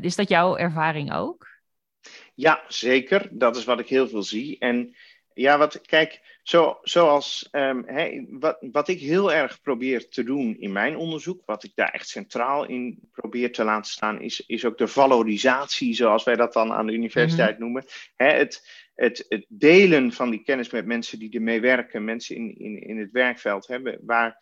[0.00, 1.46] is dat jouw ervaring ook?
[2.34, 3.28] Ja, zeker.
[3.30, 4.58] Dat is wat ik heel veel zie.
[4.58, 4.94] En
[5.34, 7.84] ja, wat, kijk, zo, zoals um,
[8.40, 12.08] wat, wat ik heel erg probeer te doen in mijn onderzoek, wat ik daar echt
[12.08, 16.72] centraal in probeer te laten staan, is, is ook de valorisatie, zoals wij dat dan
[16.72, 17.60] aan de universiteit mhm.
[17.60, 17.84] noemen.
[18.16, 22.82] het, het, het, delen van die kennis met mensen die ermee werken, mensen in, in,
[22.82, 24.38] in het werkveld hebben, waar,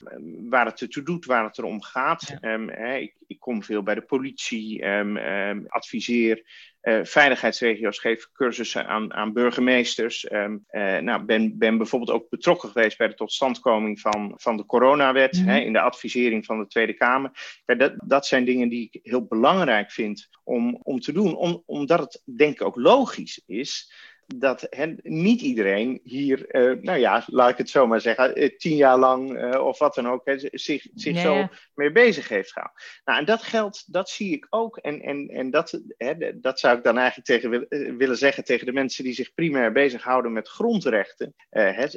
[0.48, 2.36] waar het ertoe doet, waar het erom gaat.
[2.40, 2.92] Ja.
[2.94, 6.42] ik, ik, kom veel bij de politie, um, adviseer
[6.82, 10.32] uh, veiligheidsregio's geven cursussen aan, aan burgemeesters.
[10.32, 14.66] Um, uh, nou, ben, ben bijvoorbeeld ook betrokken geweest bij de totstandkoming van, van de
[14.66, 17.30] coronawet, mm hè, in de advisering van de Tweede Kamer.
[17.66, 21.62] Ja, dat, dat zijn dingen die ik heel belangrijk vind om, om te doen, om,
[21.66, 23.90] omdat het denk ik ook logisch is
[24.26, 24.68] dat
[25.02, 28.98] niet iedereen hier, uh, nou ja, laat ik het zo maar zeggen, uh, tien jaar
[28.98, 32.82] lang uh, of wat dan ook, zich, zich zo mee bezig heeft gehouden.
[33.04, 34.76] Nou, en dat geldt, dat zie ik ook.
[34.76, 35.80] En, en, en dat,
[36.34, 37.66] dat zou ik dan eigenlijk tegen
[37.98, 41.34] willen zeggen tegen de mensen die zich primair bezighouden met grondrechten.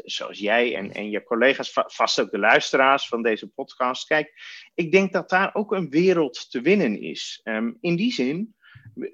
[0.03, 4.07] zoals jij en, en je collega's, vast ook de luisteraars van deze podcast.
[4.07, 4.33] Kijk,
[4.73, 7.41] ik denk dat daar ook een wereld te winnen is.
[7.43, 8.53] Um, in die zin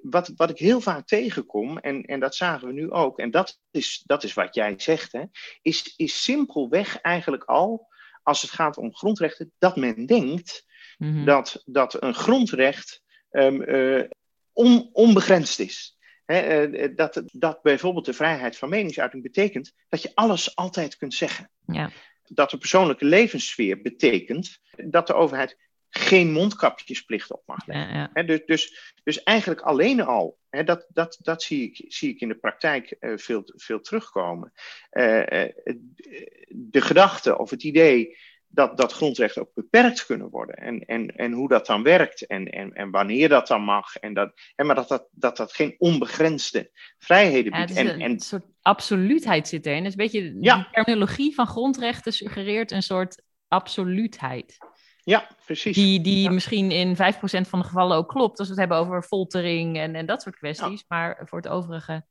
[0.02, 3.60] wat, wat ik heel vaak tegenkom, en, en dat zagen we nu ook, en dat
[3.72, 5.24] is, dat is wat jij zegt, hè,
[5.62, 7.88] is, is simpelweg eigenlijk al,
[8.24, 10.66] als het gaat om grondrechten, dat men denkt
[10.98, 11.26] mhm.
[11.26, 14.04] dat, dat een grondrecht um, uh,
[14.54, 15.98] on, onbegrensd is.
[16.26, 21.52] uh, dat, dat bijvoorbeeld de vrijheid van meningsuiting betekent dat je alles altijd kunt zeggen.
[21.66, 21.92] Ja.
[22.24, 25.58] dat de persoonlijke levenssfeer betekent dat de overheid
[25.98, 28.10] geen mondkapjesplicht op mag leggen.
[28.14, 32.28] Ja, dus, dus, dus, eigenlijk alleen al, dat, dat, dat zie, ik, zie ik in
[32.28, 34.52] de praktijk uh, veel, veel terugkomen.
[34.92, 35.24] Uh,
[36.50, 40.56] de gedachte of het idee dat, dat grondrechten ook beperkt kunnen worden.
[40.56, 43.96] En, en, en hoe dat dan werkt en, en, en wanneer dat dan mag.
[43.96, 47.74] En dat, en maar dat dat, dat dat geen onbegrensde vrijheden biedt.
[47.74, 49.84] Ja, en, een en, soort absoluutheid zit erin.
[49.84, 50.58] Dus een beetje ja.
[50.58, 54.58] de terminologie van grondrechten suggereert een soort absoluutheid.
[55.06, 55.76] Ja, precies.
[55.76, 56.98] Die, die misschien in 5%
[57.48, 60.36] van de gevallen ook klopt, als we het hebben over foltering en, en dat soort
[60.36, 62.06] kwesties, maar voor het overige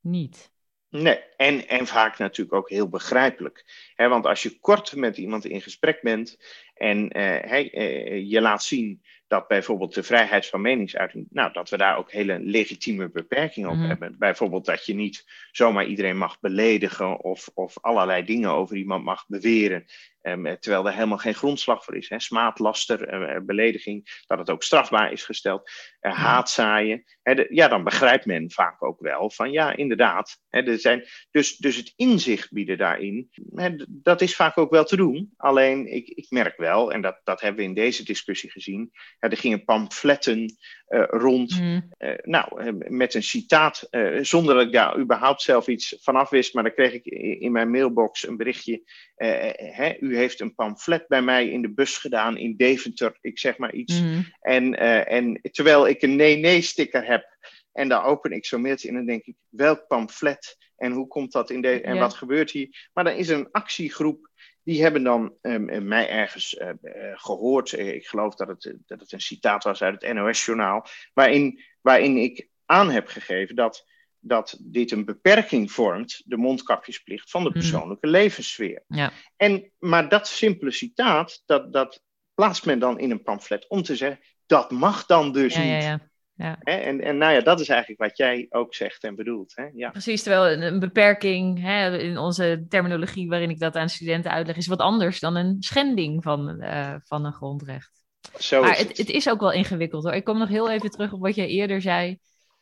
[0.00, 0.52] niet.
[0.88, 3.64] Nee, en, en vaak natuurlijk ook heel begrijpelijk.
[3.96, 6.36] want als je kort met iemand in gesprek bent
[6.74, 11.96] en uh, je laat zien dat bijvoorbeeld de vrijheid van meningsuiting, nou, dat we daar
[11.96, 13.86] ook hele legitieme beperkingen op mhm.
[13.86, 14.14] hebben.
[14.18, 19.26] Bijvoorbeeld dat je niet zomaar iedereen mag beledigen of, of allerlei dingen over iemand mag
[19.26, 19.84] beweren.
[20.26, 22.08] Um, terwijl er helemaal geen grondslag voor is.
[22.08, 22.20] Hè.
[22.20, 25.70] Smaad, laster, uh, belediging, dat het ook strafbaar is gesteld.
[26.00, 27.04] Uh, haatzaaien.
[27.22, 30.38] Hè, ja, dan begrijpt men vaak ook wel van ja, inderdaad.
[30.48, 34.84] Hè, er zijn, dus, dus het inzicht bieden daarin, hè, dat is vaak ook wel
[34.84, 35.32] te doen.
[35.36, 39.36] Alleen ik, ik merk wel, en dat, dat hebben we in deze discussie gezien, er
[39.36, 40.56] gingen pamfletten
[40.88, 41.60] uh, rond.
[41.60, 41.90] Mm.
[42.22, 43.88] nou, met een citaat,
[44.20, 47.04] zonder dat ik daar überhaupt zelf iets vanaf wist, maar dan kreeg ik
[47.40, 48.82] in mijn mailbox een berichtje.
[49.14, 53.58] Hè, u heeft een pamflet bij mij in de bus gedaan in Deventer, ik zeg
[53.58, 54.00] maar iets.
[54.00, 54.26] Mm.
[54.40, 57.36] En, en terwijl ik een nee-nee-sticker heb.
[57.72, 61.32] En daar open ik zo'n mailtje in en denk ik, welk pamflet en hoe komt
[61.32, 62.88] dat in deze en wat gebeurt hier?
[62.92, 64.30] Maar dan is een actiegroep
[64.64, 66.70] die hebben dan um, mij ergens uh,
[67.14, 67.72] gehoord.
[67.72, 70.86] Ik geloof dat het, dat het een citaat was uit het NOS-journaal.
[71.12, 73.84] Waarin, waarin ik aan heb gegeven dat,
[74.18, 77.58] dat dit een beperking vormt, de mondkapjesplicht, van de mhm.
[77.58, 78.84] persoonlijke levenssfeer.
[78.88, 79.12] Ja.
[79.36, 82.02] En, maar dat simpele citaat, dat, dat
[82.34, 85.82] plaatst men dan in een pamflet om te zeggen: dat mag dan dus niet.
[85.82, 86.58] Ja, ja.
[86.60, 86.82] Ja.
[86.82, 89.52] En, en nou ja, dat is eigenlijk wat jij ook zegt en bedoelt.
[89.54, 89.64] Hè?
[89.72, 89.90] Ja.
[89.90, 94.66] Precies, terwijl een, beperking hè, in onze terminologie waarin ik dat aan studenten uitleg, is
[94.66, 98.02] wat anders dan een schending van, uh, van een grondrecht.
[98.38, 100.12] Zo maar het, het, is ook wel ingewikkeld hoor.
[100.12, 102.18] Ik kom nog heel even terug op wat jij eerder zei.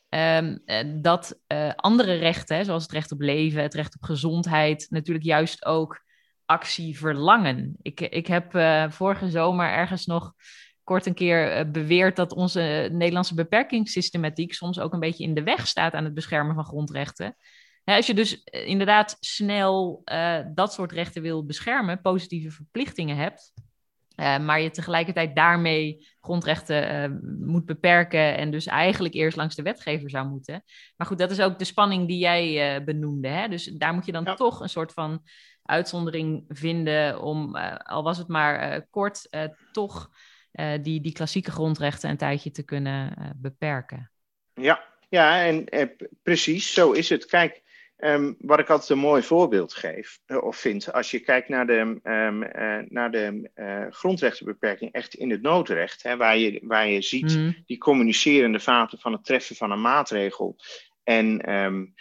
[0.09, 0.63] Um,
[1.03, 5.65] dat uh, andere rechten, zoals het recht op leven, het recht op gezondheid, natuurlijk juist
[5.65, 6.03] ook
[6.45, 7.77] actie verlangen.
[7.83, 10.33] Ik, ik heb uh, vorige zomer ergens nog
[10.85, 15.42] kort een keer eh, beweerd dat onze Nederlandse beperkingssystematiek soms ook een beetje in de
[15.42, 17.37] weg staat aan het beschermen van grondrechten.
[17.85, 23.53] als je dus eh, inderdaad snel uh, dat soort rechten wil beschermen, positieve verplichtingen hebt,
[24.16, 30.11] uh, maar je tegelijkertijd daarmee grondrechten moet beperken en dus eigenlijk eerst langs de wetgever
[30.11, 30.64] zou moeten.
[30.97, 33.29] Maar goed, dat is ook de spanning die jij benoemde.
[33.29, 33.49] Hè?
[33.49, 35.23] Dus daar moet je dan toch een soort van
[35.62, 39.29] uitzondering vinden om, al was het maar kort,
[39.73, 40.11] toch
[40.83, 44.11] die, die klassieke grondrechten een tijdje te kunnen uh, beperken.
[44.55, 45.87] Ja, ja en eh,
[46.23, 47.27] precies, zo is het.
[47.27, 47.62] Kijk,
[47.97, 52.01] um, wat ik altijd een mooi voorbeeld geef, of vind, als je kijkt naar de,
[52.03, 52.38] um,
[52.88, 53.51] naar de
[53.91, 57.62] grondrechtenbeperking echt in het noodrecht, hè, waar, je, waar je ziet mm.
[57.67, 60.57] die communicerende vaten van het treffen van een maatregel
[61.05, 61.95] en, um,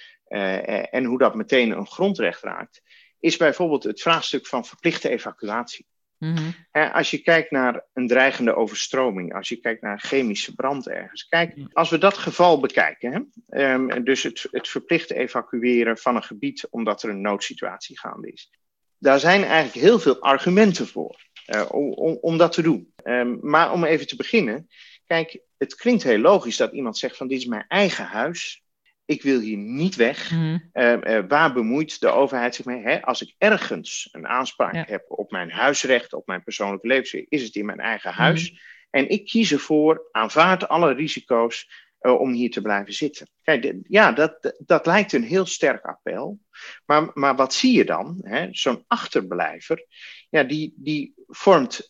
[0.91, 2.81] en hoe dat meteen een grondrecht raakt,
[3.19, 5.85] is bijvoorbeeld het vraagstuk van verplichte evacuatie.
[6.21, 11.27] Mm Als je kijkt naar een dreigende overstroming, als je kijkt naar chemische brand ergens.
[11.27, 16.23] Kijk, als we dat geval bekijken, hè, um, dus het, het verplicht evacueren van een
[16.23, 18.51] gebied omdat er een noodsituatie gaande is.
[18.97, 22.93] Daar zijn eigenlijk heel veel argumenten voor uh, om, om, om, dat te doen.
[23.03, 24.69] Um, maar om even te beginnen,
[25.05, 28.63] kijk, het klinkt heel logisch dat iemand zegt van dit is mijn eigen huis
[29.11, 30.31] ik wil hier niet weg.
[30.31, 30.57] Mhm.
[30.71, 32.81] Eh, eh, waar bemoeit de overheid zich mee?
[32.81, 33.01] Hè?
[33.01, 37.55] Als ik ergens een aanspraak heb op mijn huisrecht, op mijn persoonlijke levensweer, is het
[37.55, 38.51] in mijn eigen huis.
[38.51, 38.59] Mhm.
[38.89, 43.29] En ik kies ervoor, aanvaard alle risico's uh, om hier te blijven zitten.
[43.43, 46.39] Kijk, ja, dat, dat lijkt een heel sterk appel.
[46.85, 48.25] Maar, maar wat zie je dan?
[48.51, 49.85] Zo'n achterblijver,
[50.29, 51.87] ja, die, die vormt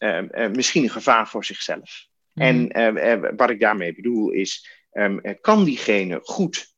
[0.52, 2.06] misschien een gevaar voor zichzelf.
[2.34, 2.66] Mhm.
[2.66, 6.71] En wat ik daarmee bedoel is, um, kan diegene goed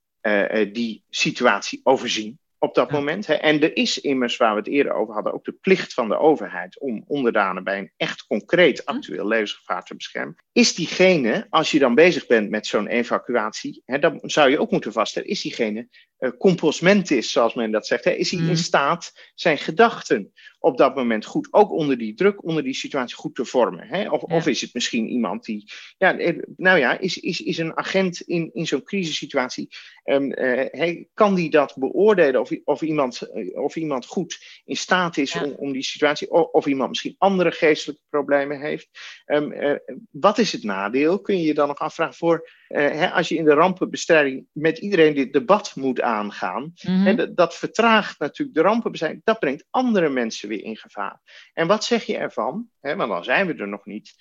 [0.72, 3.28] die situatie overzien op dat moment.
[3.28, 3.34] Hè.
[3.34, 6.18] En er is immers, waar we het eerder over hadden, ook de plicht van de
[6.18, 8.92] overheid om onderdanen bij een echt concreet hm.
[8.92, 10.36] actueel levensgevaar te beschermen.
[10.52, 14.72] Is diegene, als je dan bezig bent met zo'n evacuatie, hè, dan zou je ook
[14.72, 15.88] moeten vaststellen, is diegene
[16.24, 18.04] uh, is, zoals men dat zegt.
[18.04, 18.12] Hè?
[18.12, 18.56] Is hij in mhm.
[18.56, 23.36] staat zijn gedachten op dat moment goed, ook onder die druk, onder die situatie goed
[23.36, 23.88] te vormen?
[23.88, 24.10] Hè?
[24.10, 27.78] Of, of is het misschien iemand die, ja, eh, nou ja, is, is, is een
[27.78, 29.68] agent in, in zo'n crisissituatie,
[30.04, 33.22] um, uh, kan die dat beoordelen of, of, iemand,
[33.54, 37.52] of iemand goed in staat is om, om die situatie, of, of, iemand misschien andere
[37.52, 38.90] geestelijke problemen heeft?
[39.26, 39.76] Um, uh,
[40.12, 41.22] wat is het nadeel?
[41.22, 45.14] Kun je je dan nog afvragen voor, hè, als je in de rampenbestrijding met iedereen
[45.14, 50.50] dit debat moet aangaan, mm dat, dat vertraagt natuurlijk de rampenbestrijding, dat brengt andere mensen
[50.50, 51.20] weer in gevaar.
[51.54, 54.16] En wat zeg je ervan, hè, want dan zijn we er nog niet,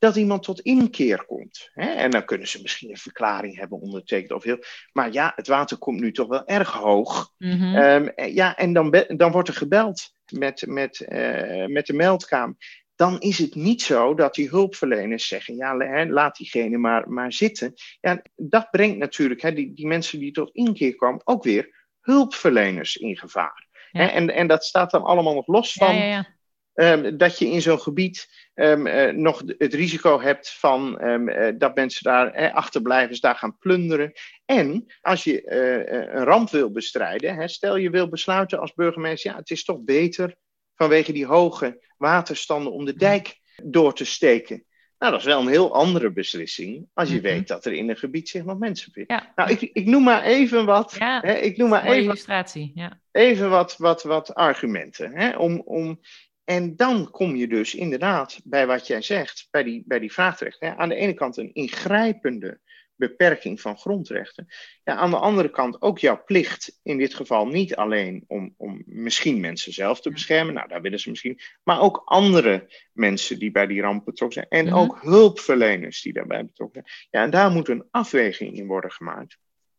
[0.00, 1.70] dat iemand tot inkeer komt.
[1.72, 1.90] Hè?
[1.90, 4.58] En dan kunnen ze misschien een verklaring hebben ondertekend of heel.
[4.92, 7.32] Maar ja, het water komt nu toch wel erg hoog.
[7.38, 7.76] Mhm.
[7.76, 12.56] Ehm, ja, en dan, dan wordt er gebeld met, met, uh, met de meldkamer.
[13.00, 17.74] Dan is het niet zo dat die hulpverleners zeggen: ja, laat diegene maar, maar zitten.
[18.00, 22.96] Ja, dat brengt natuurlijk hè, die, die mensen die tot inkeer komen ook weer hulpverleners
[22.96, 23.68] in gevaar.
[23.92, 26.26] En, en dat staat dan allemaal nog los van ja,
[26.74, 31.52] um, dat je in zo'n gebied um, uh, nog het risico hebt van um, uh,
[31.58, 34.12] dat mensen daar uh, achterblijven, daar gaan plunderen.
[34.44, 39.36] En als je een ramp wil bestrijden, hè, stel je wil besluiten als burgemeester, ja,
[39.36, 40.34] het is toch beter
[40.80, 44.64] vanwege die hoge waterstanden om de dijk door te steken.
[44.98, 47.24] Nou, dat is wel een heel andere beslissing als je mhm.
[47.24, 49.32] weet dat er in een gebied zich nog mensen vinden.
[49.34, 50.96] Nou, ik, ik noem maar even wat.
[50.98, 52.72] Ja, hè, ik noem maar even, illustratie.
[52.74, 53.00] Ja.
[53.10, 55.16] Even wat, wat, wat argumenten.
[55.16, 56.00] Hè, om, om,
[56.44, 60.60] en dan kom je dus inderdaad bij wat jij zegt, bij die, bij die vraagrecht.
[60.60, 60.76] Hè.
[60.76, 62.60] Aan de ene kant een ingrijpende
[63.00, 64.46] beperking van grondrechten.
[64.84, 68.82] Ja, aan de andere kant ook jouw plicht, in dit geval niet alleen om, om
[68.86, 73.50] misschien mensen zelf te beschermen, nou daar willen ze misschien, maar ook andere mensen die
[73.50, 76.96] bij die ramp betrokken zijn en ook hulpverleners die daarbij betrokken zijn.
[77.10, 79.38] Ja, en daar moet een afweging in worden gemaakt.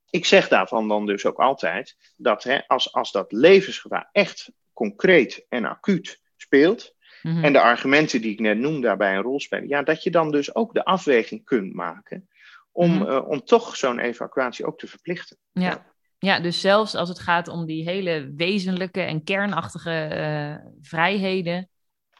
[0.09, 5.45] Ik zeg daarvan dan dus ook altijd dat hè, als, als dat levensgevaar echt concreet
[5.49, 7.43] en acuut speelt, mhm.
[7.43, 10.31] en de argumenten die ik net noem daarbij een rol spelen, ja, dat je dan
[10.31, 12.29] dus ook de afweging kunt maken
[12.71, 13.09] om, mhm.
[13.09, 15.37] eh, om toch zo'n evacuatie ook te verplichten.
[15.51, 15.85] Ja.
[16.19, 16.39] ja.
[16.39, 21.69] dus zelfs als het gaat om die hele wezenlijke en kernachtige uh, vrijheden,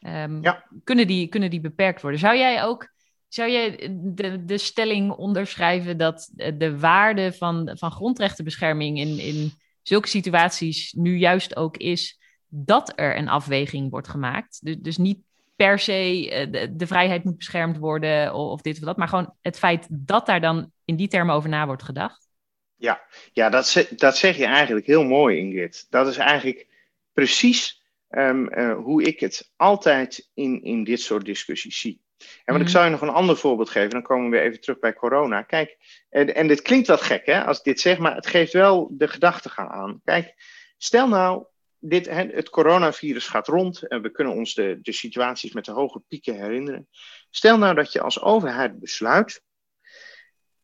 [0.07, 0.41] um,
[0.83, 2.19] kunnen, die, kunnen die beperkt worden.
[2.19, 2.89] Zou jij ook
[3.27, 10.07] zou jij de, de stelling onderschrijven dat de waarde van, van grondrechtenbescherming in, in zulke
[10.07, 14.65] situaties nu juist ook is dat er een afweging wordt gemaakt?
[14.65, 15.19] Dus, dus niet
[15.61, 19.07] per se eh, de, de, vrijheid moet beschermd worden of, of, dit of dat, maar
[19.07, 22.29] gewoon het feit dat daar dan in die termen over na wordt gedacht.
[22.75, 23.01] Ja,
[23.33, 25.87] ja dat, dat zeg je eigenlijk heel mooi, Ingrid.
[25.89, 26.67] Dat is eigenlijk
[27.13, 32.01] precies um, uh, hoe ik het altijd in, in dit soort discussies zie.
[32.17, 32.71] En want ik mhm.
[32.71, 35.41] zou je nog een ander voorbeeld geven, dan komen we weer even terug bij corona.
[35.41, 35.77] Kijk,
[36.09, 38.89] en, en dit klinkt wat gek hè, als ik dit zeg, maar het geeft wel
[38.91, 40.01] de gedachtegang aan.
[40.03, 40.33] Kijk,
[40.77, 41.45] stel nou
[41.83, 45.99] dit, het coronavirus gaat rond en we kunnen ons de, de situaties met de hoge
[45.99, 46.87] pieken herinneren.
[47.29, 49.41] Stel nou dat je als overheid besluit,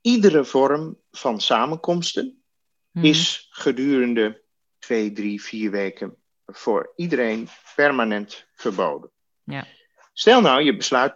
[0.01, 2.43] iedere vorm van samenkomsten
[2.91, 3.03] hmm.
[3.03, 4.41] is gedurende
[4.79, 9.11] twee, drie, vier weken voor iedereen permanent verboden.
[9.43, 9.67] Ja.
[10.13, 11.15] Stel nou, je besluit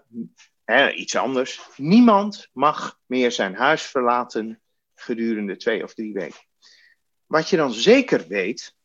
[0.63, 1.61] hè, iets anders.
[1.75, 4.61] Niemand mag meer zijn huis verlaten
[4.95, 6.45] gedurende twee of drie weken.
[7.25, 8.75] Wat je dan zeker weet,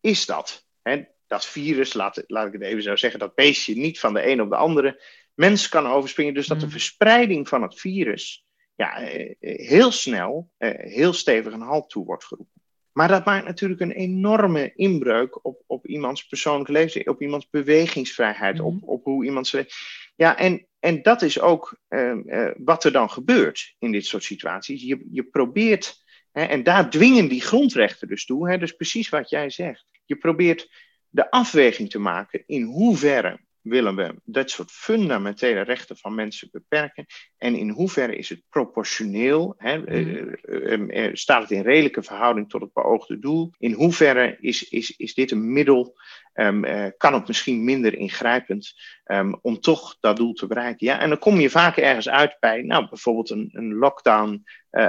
[0.00, 4.00] is dat hè, dat virus, laat, laat ik het even zo zeggen, dat beestje niet
[4.00, 5.02] van de een op de andere
[5.34, 6.34] mens kan overspringen.
[6.34, 6.72] Dus dat de mm.
[6.72, 12.24] verspreiding van het virus ja, eh, heel snel, eh, heel stevig een halt toe wordt
[12.24, 12.60] geroepen.
[12.92, 18.60] Maar dat maakt natuurlijk een enorme inbreuk op, op iemands persoonlijk leven, op iemands bewegingsvrijheid,
[18.60, 18.82] op, mm.
[18.84, 19.52] op hoe iemand.
[20.16, 24.82] Ja, en, en dat is ook uh, wat er dan gebeurt in dit soort situaties.
[24.82, 29.30] Je, je probeert, hè, en daar dwingen die grondrechten dus toe, hè, dus precies wat
[29.30, 29.86] jij zegt.
[30.12, 30.70] Je probeert
[31.08, 37.06] de afweging te maken in hoeverre willen we dat soort fundamentele rechten van mensen beperken
[37.38, 39.86] en in hoeverre is het proportioneel, hè, mm.
[39.88, 44.96] uh, uh, staat het in redelijke verhouding tot het beoogde doel, in hoeverre is, is,
[44.96, 45.96] is dit een middel,
[46.34, 46.64] um,
[46.96, 50.86] kan het misschien minder ingrijpend um, om toch dat doel te bereiken.
[50.86, 54.44] Ja, en dan kom je vaak ergens uit bij, nou bijvoorbeeld een, een lockdown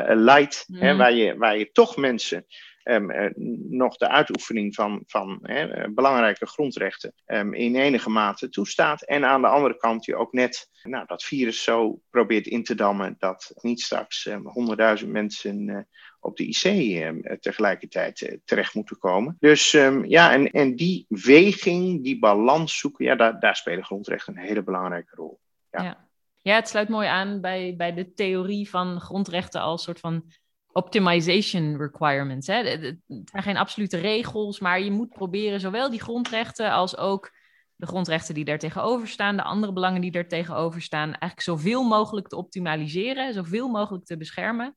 [0.08, 0.80] light, mm.
[0.80, 2.46] hè, waar, je, waar je toch mensen
[2.84, 3.34] um,
[3.70, 9.02] nog de uitoefening van, van hè, belangrijke grondrechten um, in enige mate toestaat.
[9.02, 12.76] En aan de andere kant je ook net nou, dat virus zo probeert in te
[12.76, 15.80] dammen dat niet straks um, honderdduizend mensen uh,
[16.20, 16.64] op de IC
[17.04, 19.38] um, tegelijkertijd terecht moeten komen.
[19.40, 19.72] Dus
[20.04, 24.64] ja, en, en die weging, die balans zoeken, ja, daar, daar spelen grondrechten een hele
[24.64, 25.40] belangrijke rol.
[25.72, 25.84] Ja.
[25.84, 26.12] ja.
[26.44, 30.32] Ja, het sluit mooi aan bij, bij de theorie van grondrechten als soort van
[30.74, 32.48] optimization requirements.
[32.48, 32.56] Hè?
[32.64, 37.32] Het zijn geen absolute regels, maar je moet proberen zowel die grondrechten als ook
[37.76, 41.84] de grondrechten die daar tegenover staan, de andere belangen die daar tegenover staan, eigenlijk zoveel
[41.84, 44.76] mogelijk te optimaliseren, zoveel mogelijk te beschermen.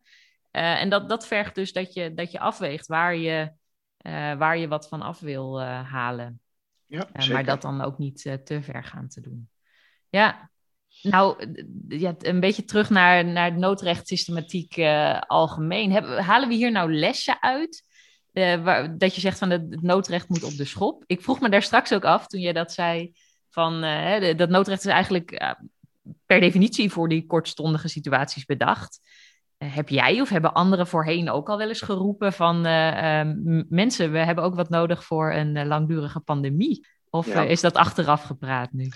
[0.52, 3.52] Uh, en dat, dat vergt dus dat je, dat je afweegt waar je,
[4.02, 6.40] uh, waar je wat van af wil uh, halen.
[6.86, 9.50] Ja, maar dat dan ook niet te ver gaan te doen.
[10.08, 10.50] Ja,
[11.02, 11.54] nou,
[11.88, 14.78] ja, een beetje terug naar, naar de noodrechtssystematiek
[15.26, 15.92] algemeen.
[15.92, 17.84] Hebben, halen we hier nou lessen uit?
[18.36, 21.04] uh, waar, dat je zegt van het, noodrecht moet op de schop.
[21.06, 23.12] Ik vroeg me daar straks ook af toen jij dat zei.
[23.50, 25.50] Van, uh, dat noodrecht is eigenlijk uh,
[26.26, 29.00] per definitie voor die kortstondige situaties bedacht.
[29.56, 32.60] heb jij of hebben anderen voorheen ook al wel eens geroepen van
[33.68, 36.86] mensen, we hebben ook wat nodig voor een langdurige pandemie?
[37.10, 37.42] Of ja.
[37.42, 38.88] is dat achteraf gepraat nu?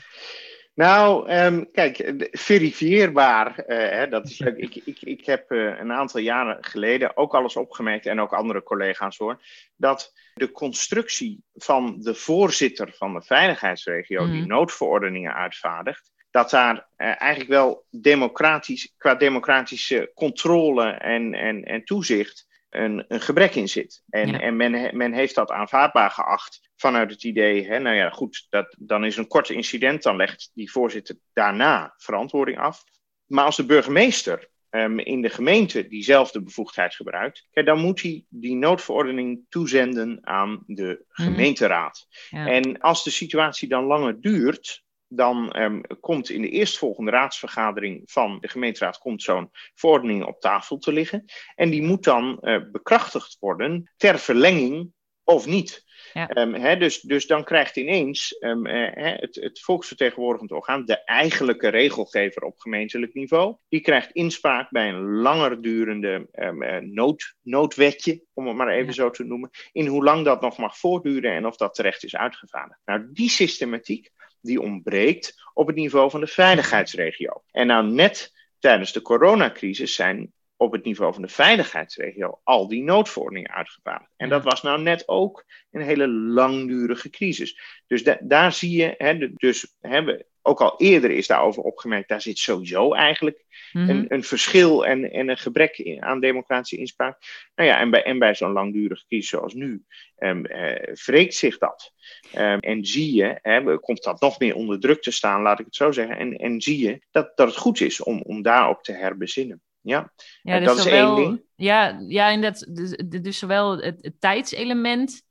[0.75, 4.59] Nou, um, kijk, verifieerbaar, uh, hè, dat is leuk.
[4.67, 8.63] Ik, ik, ik heb uh, een aantal jaren geleden ook alles opgemerkt, en ook andere
[8.63, 9.43] collega's hoor,
[9.77, 14.33] dat de constructie van de voorzitter van de veiligheidsregio, mm.
[14.33, 21.85] die noodverordeningen uitvaardigt, dat daar uh, eigenlijk wel democratisch, qua democratische controle en, en, en
[21.85, 24.03] toezicht een, een gebrek in zit.
[24.09, 28.47] En, en men, men heeft dat aanvaardbaar geacht vanuit het idee, hè, nou ja, goed,
[28.49, 32.85] dat, dan is een kort incident, dan legt die voorzitter daarna verantwoording af.
[33.27, 38.25] Maar als de burgemeester um, in de gemeente diezelfde bevoegdheid gebruikt, kijk, dan moet hij
[38.29, 41.23] die noodverordening toezenden aan de mhm.
[41.23, 42.07] gemeenteraad.
[42.31, 42.47] Ja.
[42.47, 48.39] En als de situatie dan langer duurt, dan um, komt in de eerstvolgende raadsvergadering van
[48.41, 51.25] de gemeenteraad komt zo'n verordening op tafel te liggen.
[51.55, 54.93] En die moet dan uh, bekrachtigd worden ter verlenging
[55.25, 55.89] of niet.
[56.13, 56.37] Ja.
[56.37, 62.43] Um, dus, dus dan krijgt ineens um, uh, het, het volksvertegenwoordigend orgaan, de eigenlijke regelgever
[62.43, 68.47] op gemeentelijk niveau, die krijgt inspraak bij een langer durende um, uh, nood, noodwetje, om
[68.47, 68.93] het maar even ja.
[68.93, 72.17] zo te noemen, in hoe lang dat nog mag voortduren en of dat terecht is
[72.17, 72.81] uitgevaardigd.
[72.85, 74.11] Nou, die systematiek
[74.41, 77.43] die ontbreekt op het niveau van de veiligheidsregio.
[77.51, 82.83] En nou net tijdens de coronacrisis zijn op het niveau van de veiligheidsregio al die
[82.83, 84.13] noodverordeningen uitgevaardigd.
[84.17, 87.83] En dat was nou net ook een hele langdurige crisis.
[87.87, 92.21] Dus da daar zie je, hè, dus hebben ook al eerder is daarover opgemerkt, daar
[92.21, 93.91] zit sowieso eigenlijk mm -hmm.
[93.91, 97.19] een, een, verschil en, en een gebrek in, aan democratische inspraak.
[97.55, 99.85] Nou ja, en bij, en bij zo'n langdurige crisis zoals nu,
[100.19, 101.93] um, uh, wreekt zich dat.
[102.37, 105.65] Um, en zie je, hè, komt dat nog meer onder druk te staan, laat ik
[105.65, 106.17] het zo zeggen.
[106.17, 109.63] En, en zie je dat, dat het goed is om, om daarop te herbezinnen.
[109.81, 110.13] Ja,
[110.43, 111.43] ja dus dat is zowel, één ding.
[111.57, 112.77] Ja, ja inderdaad.
[112.77, 115.23] Dus, dus zowel het, het tijdselement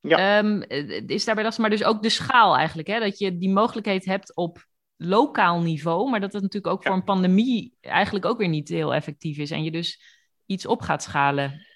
[0.00, 0.38] ja.
[0.38, 0.62] Um,
[1.06, 2.88] is daarbij lastig, maar dus ook de schaal eigenlijk.
[2.88, 3.00] Hè?
[3.00, 4.66] Dat je die mogelijkheid hebt op
[4.96, 8.94] lokaal niveau, maar dat het natuurlijk ook voor een pandemie eigenlijk ook weer niet heel
[8.94, 9.50] effectief is.
[9.50, 10.02] En je dus
[10.46, 11.66] iets op gaat schalen.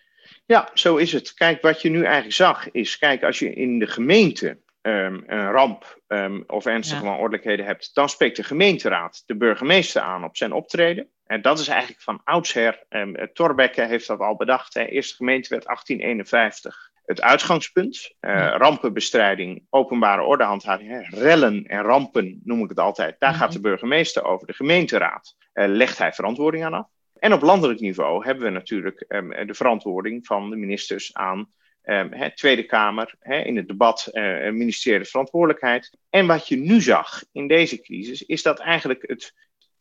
[0.47, 1.35] Ja, zo is het.
[1.35, 5.51] Kijk, wat je nu eigenlijk zag is, kijk, als je in de gemeente um, een
[5.51, 7.64] ramp um, of ernstige ja.
[7.64, 11.09] hebt, dan spreekt de gemeenteraad de burgemeester aan op zijn optreden.
[11.26, 12.85] En dat is eigenlijk van oudsher.
[12.89, 14.74] Um, Torbekke heeft dat al bedacht.
[14.74, 14.85] Hè.
[14.85, 18.14] Eerste gemeentewet 1851 het uitgangspunt.
[18.20, 23.16] Uh, rampenbestrijding, openbare ordehandhaving, hè, rellen en rampen noem ik het altijd.
[23.18, 24.47] Daar gaat de burgemeester over.
[24.47, 26.87] De gemeenteraad uh, legt hij verantwoording aan af.
[27.18, 31.53] En op landelijk niveau hebben we natuurlijk um, de verantwoording van de ministers aan
[31.85, 35.97] um, hè, Tweede Kamer, in het debat uh, ministeriële verantwoordelijkheid.
[36.11, 39.35] En wat je nu zag in deze crisis, is dat eigenlijk het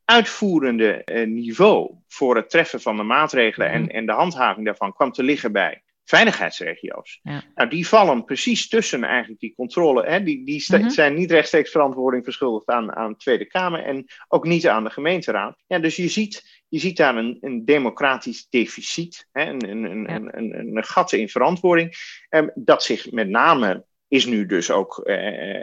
[0.06, 5.12] uitvoerende uh, niveau voor het treffen van de maatregelen en, en de handhaving daarvan kwam
[5.12, 7.20] te liggen bij veiligheidsregio's.
[7.24, 7.44] Ja.
[7.56, 10.06] Nou, die vallen precies tussen eigenlijk die controle.
[10.06, 10.90] Hè, die die -hmm.
[10.90, 14.90] zijn niet rechtstreeks verantwoording verschuldigd aan, aan de Tweede Kamer en ook niet aan de
[14.90, 15.64] gemeenteraad.
[15.68, 20.16] Ja, dus je ziet, je ziet daar een, een democratisch deficit, hè, een, een, ja.
[20.16, 21.96] een, een, een, gat in verantwoording,
[22.30, 25.16] eh, dat zich met name is nu dus ook, eh,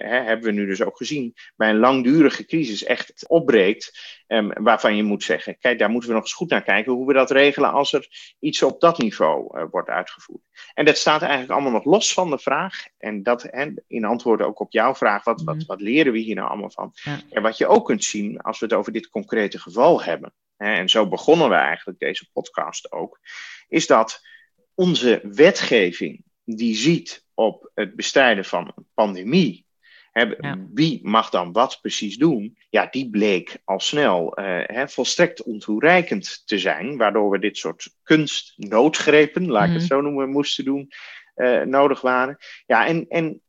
[0.09, 3.99] hè, hebben we nu dus ook gezien, bij een langdurige crisis echt opbreekt.
[4.27, 7.07] Eh, waarvan je moet zeggen, kijk, daar moeten we nog eens goed naar kijken hoe
[7.07, 10.43] we dat regelen als er iets op dat niveau uh, wordt uitgevoerd.
[10.75, 12.75] En dat staat eigenlijk allemaal nog los van de vraag.
[12.99, 15.67] En dat en in antwoord ook op jouw vraag, wat, wat, mhm.
[15.67, 16.91] wat leren we hier nou allemaal van?
[16.93, 17.21] Ja.
[17.31, 20.33] En wat je ook kunt zien als we het over dit concrete geval hebben.
[20.59, 23.21] Hè, en zo begonnen we eigenlijk deze podcast ook.
[23.69, 24.27] Is dat
[24.75, 29.67] onze wetgeving die ziet op het bestrijden van een pandemie.
[30.13, 30.59] ja.
[30.75, 32.59] Wie mag dan wat precies doen?
[32.71, 39.51] Ja, die bleek al snel uh, volstrekt ontoereikend te zijn, waardoor we dit soort kunstnoodgrepen,
[39.51, 39.93] laat ik het mhm.
[39.93, 40.89] zo noemen, moesten doen,
[41.37, 42.37] uh, nodig waren.
[42.67, 43.41] Ja, en, en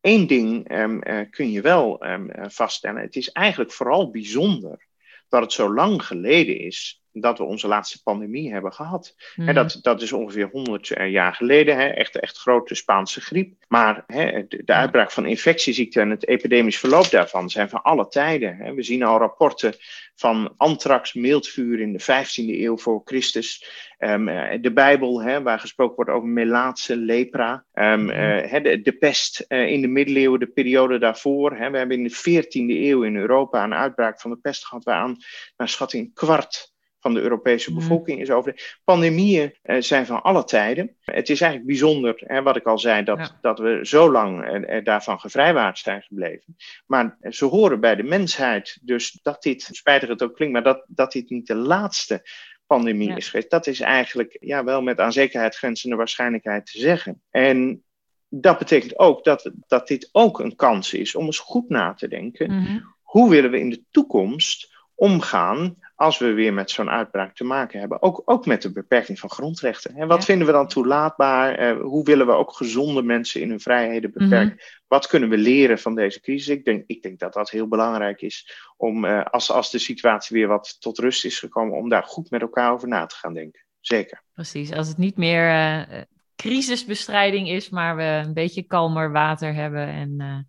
[0.00, 4.87] één ding um, uh, kun je wel um, vaststellen: het is eigenlijk vooral bijzonder
[5.28, 9.14] dat het zo lang geleden is dat we onze laatste pandemie hebben gehad.
[9.36, 9.54] Mhm.
[9.54, 13.54] dat, dat is ongeveer 100 jaar geleden, hè, echt, echt grote Spaanse griep.
[13.68, 18.08] Maar hè, de, de uitbraak van infectieziekten en het epidemisch verloop daarvan zijn van alle
[18.08, 18.56] tijden.
[18.56, 18.74] Hè.
[18.74, 19.74] We zien al rapporten
[20.14, 23.64] van anthrax, mildvuur in de 15e eeuw voor Christus.
[23.98, 27.64] Ehm, eh, de Bijbel, hè, waar gesproken wordt over melaatse, lepra.
[27.72, 31.56] Hè, de, de pest eh, in de middeleeuwen, de periode daarvoor.
[31.56, 31.70] Hè.
[31.70, 35.16] We hebben in de 14e eeuw in Europa een uitbraak van de pest gehad, waaraan
[35.56, 37.78] naar schatting kwart van de Europese Mhm.
[37.78, 38.64] bevolking is overleden.
[38.84, 40.96] Pandemieën eh, zijn van alle tijden.
[41.04, 43.38] Het is eigenlijk bijzonder, hè, wat ik al zei, dat, Ja.
[43.40, 46.56] dat we zo lang eh, eh, daarvan gevrijwaard zijn gebleven.
[46.86, 48.78] Maar ze horen bij de mensheid.
[48.82, 52.22] Dus dat dit, spijtig het ook klinkt, maar dat, dat dit niet de laatste
[52.66, 53.16] pandemie Ja.
[53.16, 57.22] is geweest, dat is eigenlijk ja, wel met aan zekerheid grenzende waarschijnlijkheid te zeggen.
[57.30, 57.82] En
[58.28, 62.08] dat betekent ook dat, dat dit ook een kans is om eens goed na te
[62.08, 62.50] denken.
[62.54, 62.78] Mhm.
[63.02, 67.80] Hoe willen we in de toekomst omgaan als we weer met zo'n uitbraak te maken
[67.80, 68.02] hebben?
[68.02, 69.94] Ook, ook met de beperking van grondrechten.
[69.96, 70.24] En wat Ja.
[70.24, 71.54] vinden we dan toelaatbaar?
[71.54, 74.54] Eh, hoe willen we ook gezonde mensen in hun vrijheden beperken?
[74.54, 74.84] Mhm.
[74.86, 76.48] Wat kunnen we leren van deze crisis?
[76.48, 80.36] Ik denk, ik denk dat dat heel belangrijk is om, eh, als, als de situatie
[80.36, 83.34] weer wat tot rust is gekomen, om daar goed met elkaar over na te gaan
[83.34, 83.64] denken.
[83.80, 84.22] Zeker.
[84.32, 86.02] Precies, als het niet meer eh,
[86.36, 90.48] crisisbestrijding is, maar we een beetje kalmer water hebben en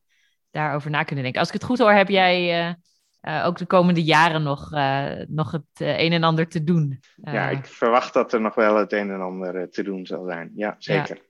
[0.51, 1.41] daarover na kunnen denken.
[1.41, 2.75] Als ik het goed hoor, heb jij
[3.21, 6.99] eh, ook de komende jaren nog, eh, nog het eh, een en ander te doen.
[7.15, 10.51] Ja, ik verwacht dat er nog wel het een en ander te doen zal zijn.
[10.55, 11.21] Ja, zeker.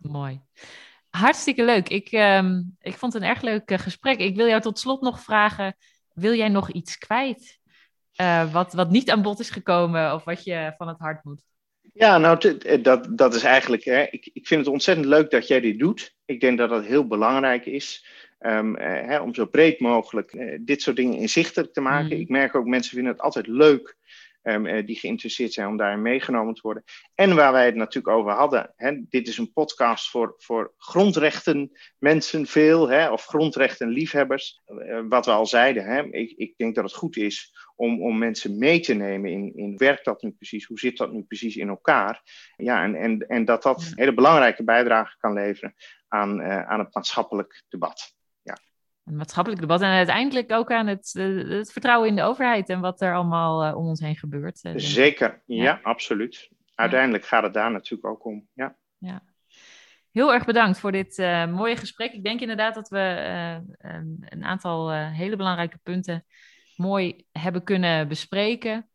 [0.00, 0.40] Mooi.
[1.10, 1.88] Hartstikke leuk.
[1.88, 4.18] Ik, ehm, ik vond het een erg leuk gesprek.
[4.18, 5.76] Ik wil jou tot slot nog vragen:
[6.14, 7.58] wil jij nog iets kwijt?
[8.52, 11.42] Wat, wat niet aan bod is gekomen of wat je van het hart moet?
[11.92, 13.84] Ja, nou, dat, dat is eigenlijk.
[13.84, 16.14] Hè, ik, ik vind het ontzettend leuk dat jij dit doet.
[16.24, 18.06] Ik denk dat dat heel belangrijk is.
[18.38, 22.16] Ehm, eh, hè, om zo breed mogelijk eh, dit soort dingen inzichtelijk te maken.
[22.16, 22.22] Mm.
[22.22, 23.96] Ik merk ook, mensen vinden het altijd leuk.
[24.46, 26.84] eh, die geïnteresseerd zijn om daarin meegenomen te worden.
[27.14, 28.72] En waar wij het natuurlijk over hadden.
[28.76, 32.88] Hè, dit is een podcast voor, voor grondrechten mensen veel.
[32.88, 34.62] Hè, of grondrechten liefhebbers.
[34.64, 35.84] Eh, wat we al zeiden.
[35.84, 39.52] Hè, ik, ik denk dat het goed is om, om mensen mee te nemen in,
[39.56, 42.22] in werkt dat nu precies, hoe zit dat nu precies in elkaar.
[42.56, 45.74] Ja, en, en, en dat dat hele belangrijke bijdrage kan leveren
[46.08, 48.15] aan, aan het maatschappelijk debat.
[49.06, 52.80] Een maatschappelijk debat en uiteindelijk ook aan het, eh, het vertrouwen in de overheid en
[52.80, 54.62] wat er allemaal eh, om ons heen gebeurt.
[54.62, 54.72] eh.
[54.76, 55.80] Zeker, ja, Ja.
[55.82, 56.50] absoluut.
[56.74, 58.48] Uiteindelijk gaat het daar natuurlijk ook om.
[58.52, 58.76] Ja,
[60.10, 61.16] Heel erg bedankt voor dit
[61.50, 62.12] mooie gesprek.
[62.12, 62.98] Ik denk inderdaad dat we
[63.78, 66.24] een, een aantal hele belangrijke punten
[66.76, 68.90] mooi hebben kunnen bespreken.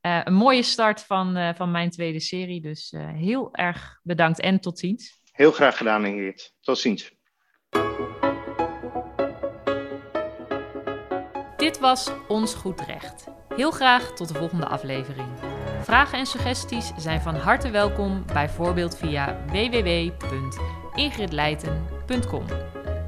[0.00, 2.60] Een mooie start van, van mijn tweede serie.
[2.60, 5.20] Dus heel erg bedankt en tot ziens.
[5.32, 6.54] heel graag gedaan Ingrid.
[6.60, 7.12] Tot ziens.
[11.72, 13.26] Dit was Ons Goed Recht.
[13.56, 15.28] Heel graag tot de volgende aflevering.
[15.82, 22.44] Vragen en suggesties zijn van harte welkom, bijvoorbeeld via www.ingridleiten.com.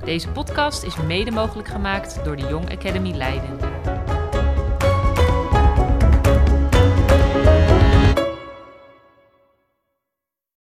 [0.04, 3.58] Deze podcast is mede mogelijk gemaakt door de Young Academy Leiden.